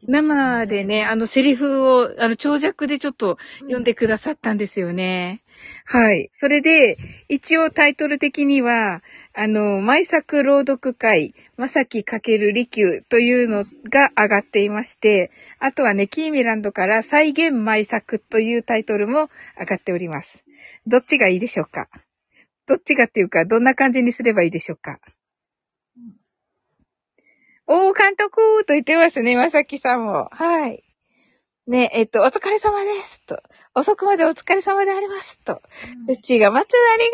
[0.03, 5.43] 生でね、あの、セリフを、あの、長尺でちょっと読んでくださったんですよね。
[5.89, 6.29] はい。
[6.33, 15.31] それで、一応タイトル的には、あの、毎作朗読会、まさきかける利休というのが上がっていまして、
[15.61, 19.31] あとはね、キーミランドから再現毎作というタイトルも
[19.61, 20.45] 上がっております。
[20.89, 21.89] どっちがいいでしょうか？
[22.67, 24.99] どっちがっていうか、どんな感じにすればいいでしょうか？
[27.69, 30.29] おー、監督と言ってますね、まさきさんも。
[30.33, 30.83] はい。
[31.69, 33.23] ね、えっと、お疲れ様です。
[33.27, 33.41] と。
[33.79, 35.39] 遅くまでお疲れ様であります。
[35.41, 35.61] と。
[36.09, 37.13] うんうちが、松ありが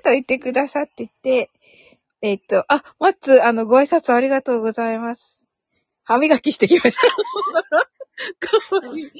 [0.00, 1.50] うと言ってくださってて、
[2.20, 5.42] えっと、あ、松、あの、ご挨拶ありがとうございます。
[6.04, 7.00] 歯磨きしてきました。
[8.38, 9.10] かわいい。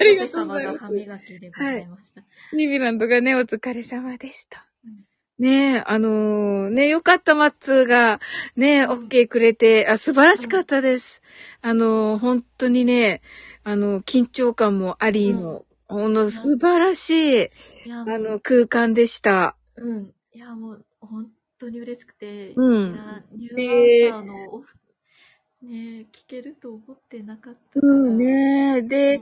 [0.00, 2.22] ありがとうございますお父様が歯磨きでございました。
[2.56, 5.04] ニビランドがね、お疲れ様でしたうん。
[5.38, 8.20] ねえ、あのーね、よかった、マッツーが、
[8.56, 11.22] ね、オッケーくれて、あ、素晴らしかったです。
[11.60, 13.22] あのー本当にね、
[13.62, 17.48] あの、緊張感もありの、ほんの素晴らしい、
[17.90, 19.56] あの、空間でした。
[19.76, 20.12] うん。
[20.32, 21.28] いや、もう、本
[21.58, 22.92] 当に嬉しくて、うん
[23.32, 24.64] ニュでーアンサーの
[25.62, 27.60] ね聞けると思ってなかった。
[27.74, 28.82] うんね。
[28.82, 29.20] で、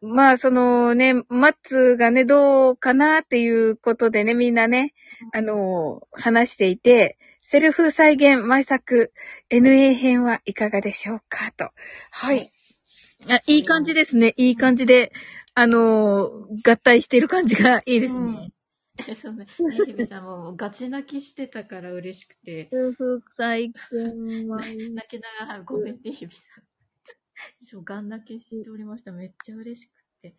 [0.00, 4.94] ままあ、そのね、マッツがね、どうかなっていうことでね、みんなね、
[5.32, 9.12] あの、話していて、セルフ再現毎作
[9.50, 11.70] NA 編はいかがでしょうかと。
[12.10, 12.52] はい。
[13.28, 14.34] あいい感じですね。
[14.36, 15.12] いい感じで、
[15.60, 18.52] あの、合体してる感じがいいですね。
[19.20, 19.44] そうね。
[19.44, 26.64] ねひびさんもガチ泣きしてたから嬉しくて、セルフ再現毎泣きながらごめんね、ひびさん。
[27.60, 29.10] 一応、ガン泣きしておりました。
[29.10, 29.90] めっちゃ嬉しく
[30.22, 30.36] て。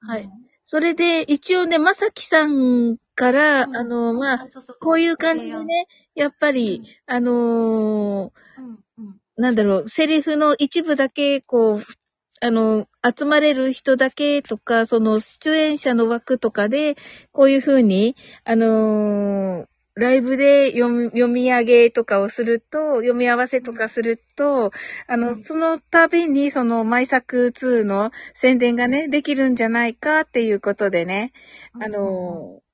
[0.00, 0.30] はいうん。
[0.64, 9.20] それで、一応ね、まさきさんから、うんあの、まあ、そうそうそうこういう感じでね、やっぱり、あのーうん、うん。
[9.36, 11.82] なんだろう、セリフの一部だけ、こう、
[12.40, 12.86] あの、
[13.16, 16.96] 集まれる人だけとか、その出演者の枠とかで、
[17.32, 19.66] こういうふうに、あのー
[19.98, 24.70] ライブで読み読み上げとかをすると、読み合わせとかすると、
[25.08, 25.36] あの、うん。
[25.36, 31.32] その度に、その、毎作2の宣伝がね、できるんじゃないかっていうことでね、
[31.80, 32.67] あのー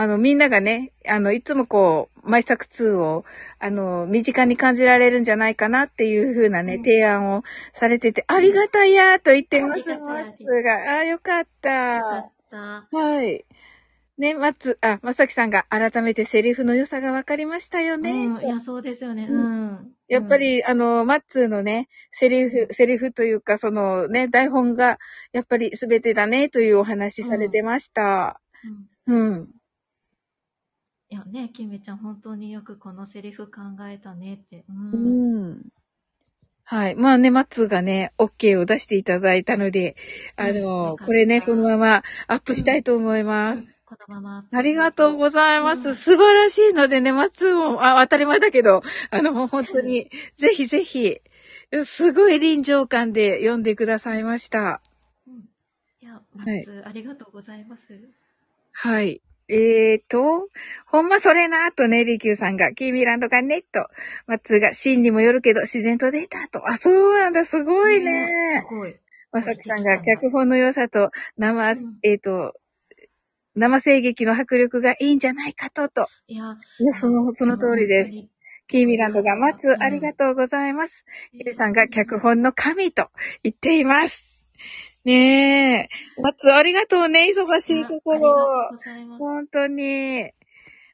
[0.00, 3.26] あの、みんながね、あの、いつもこう、マイ作2を、
[3.58, 7.42] あの、身近に感じられるんじゃないかなっていう風なね、うん提案を
[7.74, 11.00] されてて、ありがたやーと言ってます、マッツーが。
[11.00, 11.40] あー、よかっ。
[11.40, 12.96] よかったた。
[12.96, 13.44] はい。
[14.16, 19.26] ね、マッツ、あ、まさきさんが改めてセリフの良さが分かりましたよね、うん、といや、そうですよね。
[19.30, 19.92] ううん。
[20.08, 24.98] やっぱり、あの、マッツーのね、セリフ、セリフというか、そのね、台本が、
[25.32, 28.40] やっぱり全てだね、というお話されてました。
[29.06, 29.59] うん、うん。
[31.10, 34.64] いやね、キメちゃん本当によくこのセリフ考えたねって。
[34.92, 34.96] う。
[34.96, 35.72] うんん。
[36.64, 36.94] はい。
[36.94, 39.96] まあね、マッツーがね、OK を出していただいたので、
[40.36, 43.80] あうんよの、かったこれね、このままアップしたいと思います。
[43.84, 44.46] このまま。
[44.52, 45.88] ありがとうございます。
[45.88, 51.20] うん素晴らしいのでね、マッツーも、あ、当たり前だけど、あの、本当に、 ぜひぜひ、
[51.84, 54.80] すごい臨場感で読んでくださいました。
[55.26, 55.34] うん。
[56.00, 57.98] いや、まはいず、ありがとうございます。
[58.72, 59.20] はい。
[59.50, 60.48] えーと、
[60.86, 63.86] ほんまそれなとね、リキューさんが、キーミランドがね、と、
[64.26, 66.68] マッツーが、シーンにもよるけど、自然と出たと。
[66.68, 68.64] あ、そうなんだ、すごいね。
[68.68, 68.94] すごい。
[69.32, 72.54] まさきさんが、脚本の良さと、生、うんえーと、
[73.56, 76.06] 生声劇の迫力がいいんじゃないかと、と。
[76.28, 76.56] いや、
[76.92, 78.28] その、その通りです。。
[78.68, 81.04] キーミランドが、マッツー、ありがとうございます。
[81.32, 83.08] ゆりさんが、脚本の神と
[83.42, 84.29] 言っています。
[85.04, 85.88] ね
[86.18, 86.20] え。
[86.20, 88.70] マッツー、ありがとうね、忙しいところ。
[89.18, 90.30] 本当に。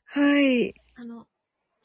[0.07, 0.75] はい。
[0.95, 1.27] あの、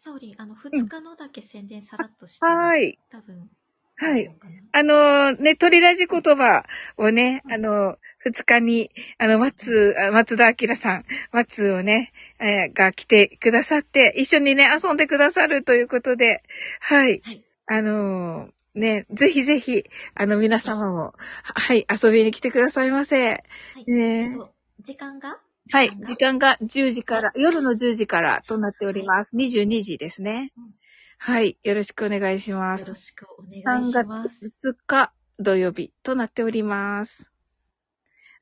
[0.04, 3.00] サオリン、あの、2日のだけ宣伝さらっとして、はい。
[3.12, 3.50] 多分。
[3.98, 4.32] はい。
[4.72, 6.64] あの、ね、鳥ラジ言葉
[6.98, 16.44] をね、あの、二日に、あの、松、あ松田明さん、松をね、えーが来てくださって、一緒にね、遊んでくださるということで、
[16.80, 17.22] はい。
[17.24, 17.44] はい。
[17.68, 19.84] あのーね、ぜひぜひ、
[20.16, 21.14] あの、皆様も、
[21.44, 23.44] はい、遊びに来てくださいませ。
[23.74, 23.86] はい。
[23.86, 25.40] ねえっと時間が？
[25.72, 29.36] はい時間、が時間が10時から、夜の10時からとなっております。
[29.36, 30.74] 22時ですねうん。
[31.20, 32.98] はい、よろしくお願いしまよすろ。
[32.98, 34.22] しくお願い3します。
[34.42, 37.32] 月2日土曜日となっております。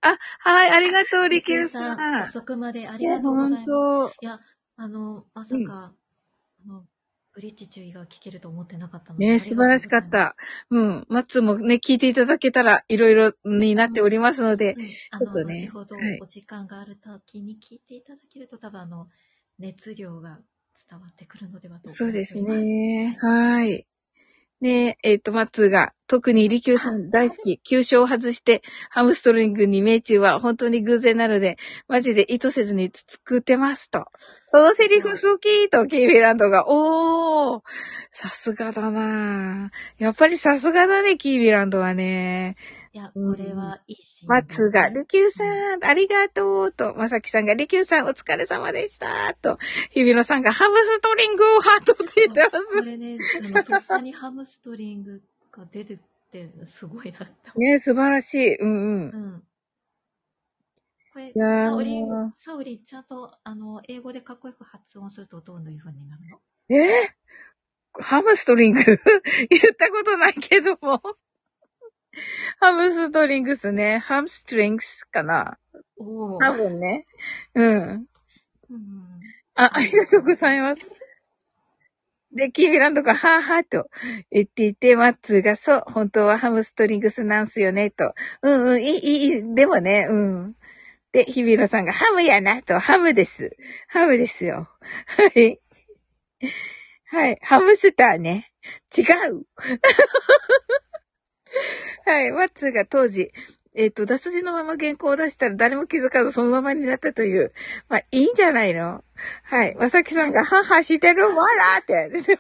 [0.02, 2.24] あ、はい、ありがとう、リキューさん。
[2.30, 3.66] 遅くまでありいや、がとうござい本ます。
[3.66, 4.40] 当いや、
[4.78, 5.94] あの、まさか、うんあ
[6.66, 6.86] の、
[7.34, 9.28] ブリッジ注意が聞けると思ってなかったので。
[9.28, 10.10] ね、素晴らしかっ。
[10.10, 10.36] た。
[10.70, 11.06] うん。
[11.10, 19.08] マッツーもね、聞いていただけたら、いろいろになっておりますので、うん、ちょっとね後ほどはいお時間があるときに聞いていただけると、多分あの、
[19.60, 20.40] 熱量が
[20.90, 22.66] 伝わってくるのではと思そうです思います。
[22.66, 23.18] ね。
[23.22, 23.88] はい。
[24.62, 31.58] ねえ、っ、と、マッツーが、特にリキューさん大好き、急所を外して、ハムストリングに命中は本当に偶然なので、
[31.88, 34.08] マジで意図せずに作ってますと。
[34.48, 37.62] そのセリフ好きと、キービランドが、おー
[38.12, 42.56] さすがだなやっぱりさすがだね、キービランドはね。
[42.92, 44.30] いや、うんこれはいいシーン。
[44.30, 45.44] マッツーが、リキューさ
[45.78, 49.60] ん、ありがとうと、まさきさんが、リキューさん、お疲れ様でしたと、
[49.92, 52.84] 日比野さんが、ハムストリングをハートって言ってますこ。
[52.84, 55.22] れね、あの、とっさにハムストリング
[55.60, 57.60] が出るってすごいなって思う。
[57.60, 58.56] ね素晴らしい。
[58.58, 59.12] うんうん。
[59.12, 59.44] うん。
[61.14, 66.42] これ、いやーサオリン、サオリン、ちゃんと、あの、英語でかっこよく発音するとどういう風になるの？
[66.70, 66.76] え？
[66.76, 68.82] ーハムストリング？
[68.84, 71.02] 言ったことないけども。
[72.60, 74.00] ハムストリングスね。
[74.00, 75.60] ハムストリングスかな。
[76.40, 77.06] 多分ね。
[77.56, 78.08] うん。
[78.70, 79.34] うん。
[79.56, 80.82] あ、ありがとうございます。
[82.32, 83.90] で、キービランドが、はぁはぁと
[84.32, 88.14] 言っていて、マッツーが、そう、本当はハムストリングスなんすよね、と。
[88.44, 90.56] うんうん、いい、いい、でもね、うん。
[91.12, 93.58] で、ヒビロさんが、ハムやな、と、ハムです。
[93.88, 94.70] ハムですよ。
[95.08, 95.60] はい。
[97.06, 98.52] はい、ハムスターね。
[98.96, 99.02] 違
[99.32, 99.46] う。
[102.06, 103.32] はい、マッツーが当時、
[103.80, 107.54] えっ、と、脱字のまま原稿を出したら誰も気づかずそのままになったという。
[107.88, 109.06] まあ、いいんじゃないの？
[109.44, 109.76] はい。
[109.76, 112.38] まさきさんが、ははしてるわらってますけど。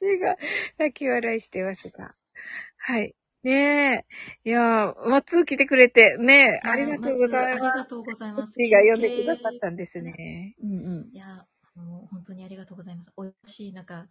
[0.00, 0.36] 手が
[0.78, 2.14] 泣き笑いしてますが。
[2.78, 3.16] はい。
[3.42, 4.06] ね
[4.44, 4.48] え。
[4.48, 7.78] いやー、松尾来てくれて、ねえ、ありがとうございあります。
[7.78, 8.52] がとうございこっます。
[8.52, 10.54] ちが読んでくださったんですね。
[10.62, 10.74] うんう
[11.10, 11.10] ん。
[11.12, 11.26] いや、
[11.76, 13.10] あの、本当にありがとうございます。
[13.16, 14.06] おいしい、なんか、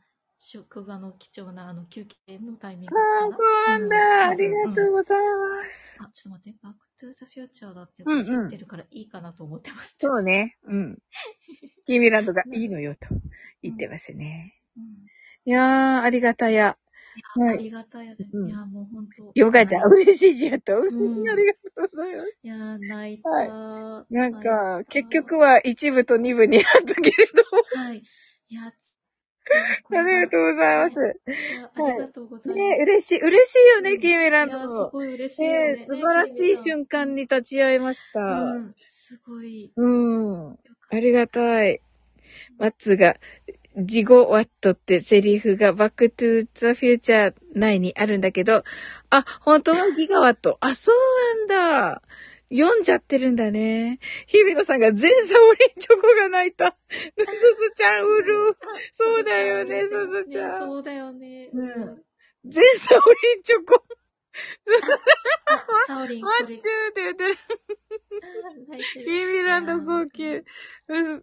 [0.46, 3.36] 職場の貴重な、あの、休憩のタイミングかああ、な。
[3.36, 3.98] そうなんだ。
[3.98, 5.98] うんありがとうございます。
[6.00, 9.96] あ、ちょっと待って、バックトゥーザフューチャーだってうんうん言ってるからいいかなと思ってます。
[9.98, 10.58] そうね。
[10.64, 11.00] うん。
[11.86, 13.08] キーミランドがいいのよと
[13.62, 14.60] 言ってますね。
[14.78, 14.84] うん
[15.46, 16.78] いやー、ありがたや。
[17.36, 18.30] はいありがたいです。
[18.34, 19.32] うんいや、もう本当。
[19.36, 19.78] よかった。
[19.86, 20.74] 嬉しいじゃと。
[20.74, 22.38] んありがとうございます。
[22.44, 23.30] いや、泣いた。
[23.30, 27.84] はなんか、た結局は一部と二部になったけれども。
[27.84, 28.04] はい。
[28.50, 28.74] いや、
[29.92, 31.20] ありがとうございます。
[31.76, 32.58] ありがとうございます。
[32.58, 34.90] ね嬉しい、嬉しいよね、キーミランいやすド。
[34.90, 35.58] ごい嬉しいよね。
[35.60, 38.20] ねえ素晴らしい瞬間に立ち会いました。
[38.20, 38.76] うん。
[39.08, 39.72] すごい。
[39.76, 40.60] うん。
[40.90, 41.82] ありがたい。
[42.58, 43.18] マッツーが、
[43.76, 48.64] ジゴワットってセリフがバックトゥーザフューチャー内にあるんだけど、
[49.10, 50.58] あ、本当はギガワット。
[50.62, 52.02] あ、そうなんだ。
[52.56, 54.00] 読んじゃってるんだね。
[54.28, 56.78] 日比野さんが全サオリンチョコが泣いた。
[56.94, 58.58] すずちゃんうる。
[58.94, 60.60] そうだよね、すずちゃん。
[60.60, 61.50] そうだよね。
[61.52, 62.04] うん
[62.46, 63.84] 全サオリンチョコ。
[65.48, 66.60] あ、サオリン、マッチューっ
[66.94, 67.38] て言ってる。
[69.06, 70.38] ビビランド号泣。
[70.38, 70.44] う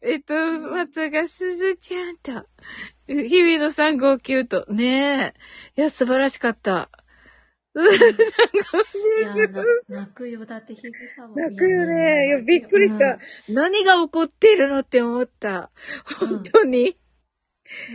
[0.02, 2.46] えっと、松がすずちゃんと、
[3.06, 4.64] 日比野さん号泣と。
[4.68, 5.34] ね
[5.76, 5.80] え。
[5.80, 6.90] いや、素晴らしかった。
[9.88, 10.44] 泣くよ。
[10.44, 11.36] だって日比さんも。
[11.36, 12.26] 泣くよね。
[12.26, 13.18] いや、びっくりした。
[13.48, 15.70] 何が起こってるのって思った。
[16.18, 16.96] 本当に。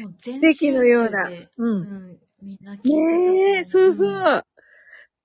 [0.04, 0.74] うん。
[0.74, 1.30] のような。
[1.30, 1.50] う。
[1.58, 2.18] うんん。
[2.42, 2.80] みんなね
[3.60, 4.12] え、そうそう。
[4.12, 4.44] ん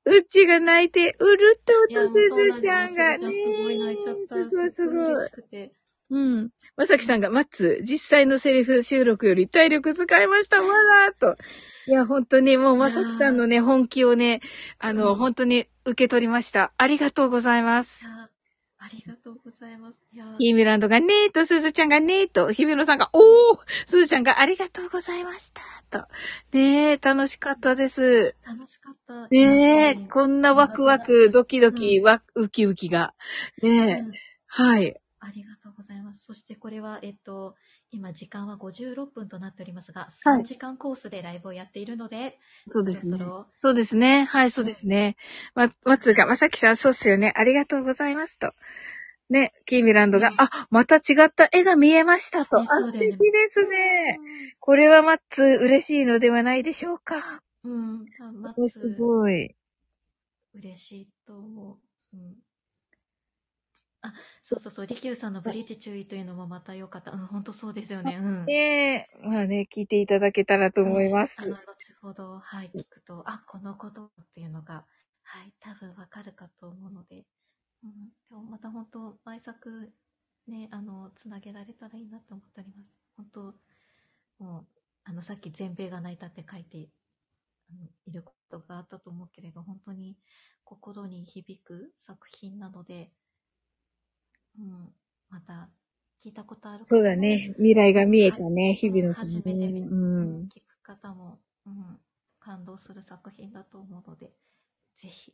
[0.07, 4.34] うちが泣いて、うるっととすずちゃんがねすごい泣いちゃった。
[4.34, 5.70] すごいすごい。
[6.11, 6.51] うん。
[6.76, 11.36] まさきさんが、マッツ、実際のセリフ収録より体力使いました、わらーと。
[11.91, 14.41] いや、本当にもう、まさきさんのね、本気をね、
[14.78, 16.72] あの、うん本当に受け取りました。
[16.78, 18.07] ありがとうございます
[18.78, 19.97] ありがとうございます。
[20.38, 26.07] ヒーミランドがねーと、すずちゃんがねーと、ひびのさんが、おーすずちゃんがありがとうございました、と。
[26.53, 28.36] ねえ、楽しかったです。
[28.47, 29.26] 楽しかった。
[29.26, 33.14] ねえ、うんこんなワクワク、ドキドキ、うんワウキウキが。
[33.62, 34.12] ねえ、うん
[34.47, 34.95] はい。
[35.18, 36.20] ありがとうございます。
[36.24, 37.57] そしてこれは、えっと、
[37.93, 43.47] 今時間は56分となっておりますが、はい3時間コースでライブをやっているので、そうですねそろそろ。
[43.55, 44.24] そうですね。
[44.24, 45.16] はい、そうですね。
[45.55, 47.32] ま、まつが、まさきさん、そうっすよね。
[47.36, 48.38] ありがとうございます。
[48.38, 48.53] と。
[49.28, 52.61] ね、キーミランドが、ねあ、また違った絵が見えましたと。
[52.61, 54.18] ねあ、素そうだよね敵ですね。
[54.59, 57.16] これはマッツ嬉しいのではないでしょうか。
[57.64, 59.55] うん、あまおすごい。
[60.55, 61.78] 嬉しいと思
[62.12, 62.16] う。
[62.16, 62.34] うん。
[64.03, 64.12] あ、
[64.51, 67.12] そうそうそう、リキューさんのブリッジ注意というのもまた良かった。
[67.12, 68.18] うん、本当そうですよね。
[68.20, 68.44] うん。
[68.46, 71.40] ねえ、まあね、聞いていただけたらと思います。
[71.42, 71.62] あの、後
[72.03, 74.84] ほど、はい、聞くと、あ、このことっていうのが、
[75.22, 77.26] はい、多分わかるかと思うので、
[77.84, 77.92] うん、
[78.28, 79.92] でもまた本当、毎作、
[80.48, 82.88] ね、あの、つなげられたらいいなと思っております。
[83.16, 84.66] 本当、もう、
[85.05, 86.88] あの、さっき全米が泣いたって書いて、
[88.07, 90.16] いることがあったと思うけれど、本当に
[90.64, 93.12] 心に響く作品なので、
[94.61, 94.94] うん、
[95.30, 95.68] また、
[96.24, 97.54] 聞いたことある方そうだね。
[97.56, 99.42] 未来が見えたね、日うん々のさんね。
[99.90, 100.48] ううんん。
[100.50, 101.98] 聞く方も、うん、
[102.40, 104.26] 感動する作品だと思うので、
[105.02, 105.32] ぜひ、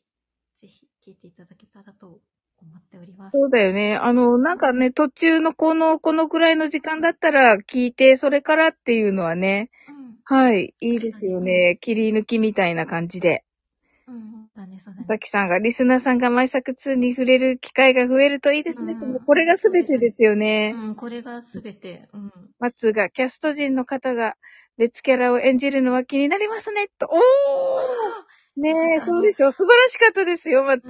[0.60, 2.20] ぜひ聞いていただけたらと
[2.58, 3.36] 思っております。
[3.36, 3.96] そうだよね。
[3.96, 11.78] あの、なんかね、途中のこの、このくらいの時間だったら聞いて、それからっていうのはね、うん、はい、いいですよね。
[11.80, 13.44] 切り抜きみたいな感じで。
[14.08, 15.06] うん、だね、そうだね。
[15.06, 18.96] さきさんが、リスナーさんが毎作2に触れる機会が増えるといいですね。
[19.00, 20.74] うんこれが全てですよね。
[20.76, 22.32] うん、これがすべて、うん。
[22.58, 24.36] マツが、キャスト陣の方が
[24.76, 26.86] 別キャラを演じるのは気になりますね。
[26.98, 29.52] と、おーねえ、そうでしょ。
[29.52, 30.88] 素晴らしかったですよ、マツ。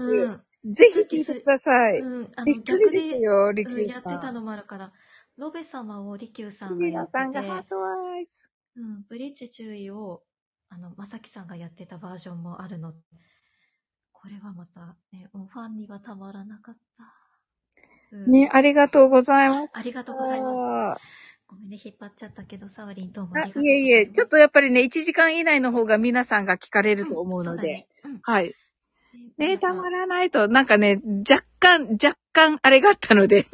[0.65, 1.99] うん、ぜひ聞いてください。
[1.99, 4.15] うん、びっくりですよ、リキューさん。
[4.15, 4.93] ってたのもあるから、
[5.37, 8.51] ロベ様をリキューさんが皆やってて、さんがハートワイズ。
[8.77, 10.23] うん、ブリッジ注意を、
[10.69, 12.99] あの、まさきさんがやってたバージョンもあるので、
[14.27, 17.05] これはまた、ね、もうファンにはたまらなかった。
[18.11, 19.79] うん、ね、ありがとうございます。
[19.79, 21.01] ありがとうございます
[21.47, 23.87] ごめんね、引っ張っちゃったけど、サワリンどうもあありがとうございます。
[23.87, 27.87] いえいえ、ちょっとやっぱりね、1時間以内の方が皆さんが聞かれると思うので。
[28.03, 28.51] うん、そうはい。
[29.39, 29.47] だね。
[29.47, 33.47] ねたまらないと、なんかね、若干、若干あれがあったので、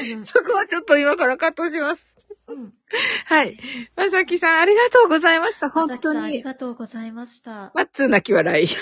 [0.00, 2.02] うん そこはちょっと今からカットします。
[2.54, 2.74] うん。
[3.26, 3.58] はい。
[3.96, 5.70] まさきさん、ありがとうございました。
[5.70, 6.42] 本当まさきさんありに。
[6.42, 7.70] がとうございました。
[7.74, 8.68] マッツー泣き笑い。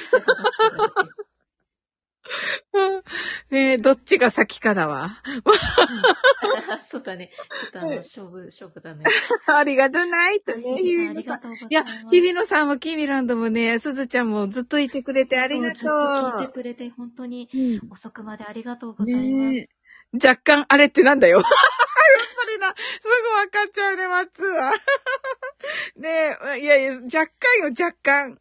[3.51, 5.23] ねえ、どっちが先かだわ。
[6.91, 7.31] そうだね。
[7.61, 9.05] ちょっとあの、勝負、勝負だね。
[9.47, 10.63] ありがとうないとね、
[11.23, 11.53] さん。
[11.53, 11.57] い。
[11.71, 15.79] いや、日比野さんもキーミランドもね、すずちゃんもずっといてくれてありがとう。
[15.79, 15.91] ずっと
[16.39, 17.57] 聞いてくれて、本当にう
[17.87, 19.27] ん遅くまでありがとうございます。
[19.29, 19.69] ねえ。
[20.15, 21.43] 若干あれってなんだよ。
[22.59, 24.73] な、すぐわかっちゃうね、マッツーは。
[25.97, 28.39] ねえ、いやいや、若干よ、若干。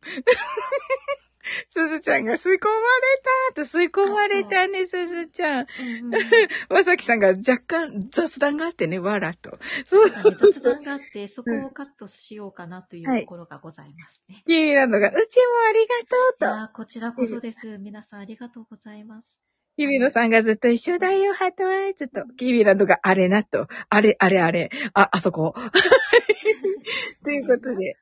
[1.70, 5.64] すずちゃんが吸い込まれたと、吸い込まれたね、すずちゃん。
[5.64, 5.66] う
[6.70, 9.58] まさきさんが若干雑談があってね、わらと。
[9.86, 10.10] そう。
[10.10, 14.44] そうだね雑談があって、 そこをカットしようかなというはいところがございますね。
[14.46, 15.22] キーミランドが、うちも
[15.70, 17.78] ありいがとうやーこちらこそです。
[17.78, 19.37] 皆さんありがとうございます。
[19.78, 19.84] と。
[19.84, 22.26] 日比野さんがずっと一緒だよ、ハートアイズと。
[22.38, 23.68] キーミランドがあれなと。
[23.90, 24.70] あれ、あれ、あれ。
[24.94, 25.54] あ、あそこ。
[27.24, 27.98] ということで、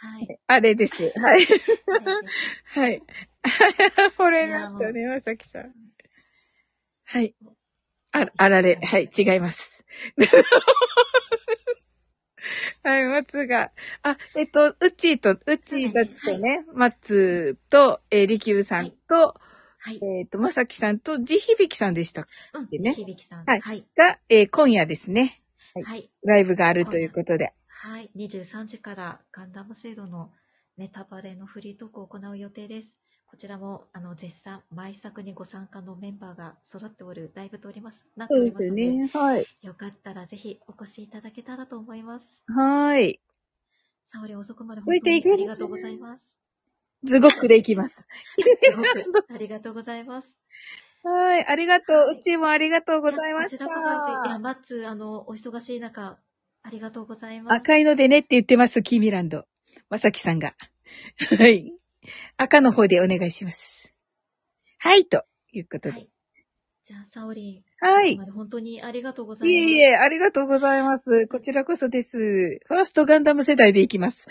[0.00, 0.38] はい。
[0.46, 1.12] あれです。
[1.16, 1.46] はい。
[2.66, 3.02] はい。
[4.16, 5.74] これなとね、まさきさん。
[7.04, 7.34] はい。
[8.12, 9.84] あ、あられ、はい、違います。
[12.84, 19.38] はい、松が、あ、えっと、うっちーと、うっちーたちとね、松と、えー、りきゅうさんと、
[19.88, 20.00] はい。
[20.04, 22.68] えっと、まさきさんと、じひびきさんでしたうん。
[22.68, 23.44] でね響さん。
[23.46, 23.86] はいはい。
[23.96, 25.40] が、えー今夜ですね、
[25.74, 26.10] はい。
[26.24, 27.54] ライブがあるということで。
[27.68, 28.10] はい。
[28.14, 30.30] 23時からガンダムシードの
[30.76, 32.88] ネタバレのフリートークを行う予定です。
[33.26, 37.96] こちらも、あの、絶賛、毎作にご参加のメンバーが揃っておるライブとおります。
[38.14, 39.06] なっておりますので。
[39.06, 39.46] はい。
[39.62, 42.26] よかったらぜひお越しいただけたらと思います。
[42.46, 43.20] はい。
[44.12, 46.37] 沙織遅くまで本当にありがとうございます。
[47.04, 48.06] ズゴックでいきます。
[48.38, 48.76] す
[49.12, 50.28] ごくありがとうございます。
[51.04, 52.10] はい、ありがとう。
[52.14, 54.38] うっちーもありがとうございましいやこちらこそですいや、た。
[54.40, 56.18] マッツ、あの、お忙しい中、
[56.62, 57.54] ありがとうございます。
[57.54, 59.44] 赤いのでねって言ってます、キーミランド。
[59.90, 60.54] まさきさんが。
[61.38, 61.72] はい。
[62.36, 63.94] 赤の方でお願いします。
[64.78, 65.92] はい、ということで。
[65.92, 66.08] はい。
[66.86, 67.68] じゃあ、サオリン。
[67.80, 69.50] はい本当にありがとうございます。
[69.50, 71.28] いえいえ、ありがとうございます。
[71.28, 72.18] こちらこそです。
[72.66, 74.26] ファーストガンダム世代でいきます。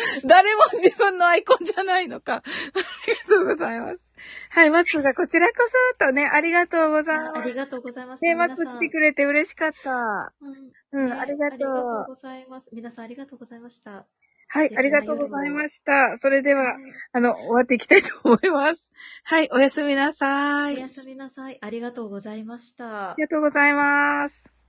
[0.24, 2.42] 誰も自分のアイコンじゃないのか。
[2.42, 2.42] あ
[3.06, 4.12] りがとうございます。
[4.50, 5.54] はい、マツがこちらこ
[5.98, 7.38] そとね、ありがとうございます。
[7.38, 8.22] あありがとうございます。
[8.22, 10.34] ね、マツ来てくれて嬉しかった。
[10.92, 11.56] うん、うん、ねありがとう。
[11.56, 12.66] ありがとうございます。
[12.72, 14.06] 皆さんありがとうございました。
[14.52, 16.18] はい、ありがとうございました。
[16.18, 16.74] それでは、はい
[17.12, 18.90] あの、終わっていきたいと思います。
[19.22, 20.74] はい、おやすみなさい。
[20.74, 21.58] あおやすみなさい。
[21.60, 23.22] ありがとうございましたり。
[23.22, 24.59] がとうございます。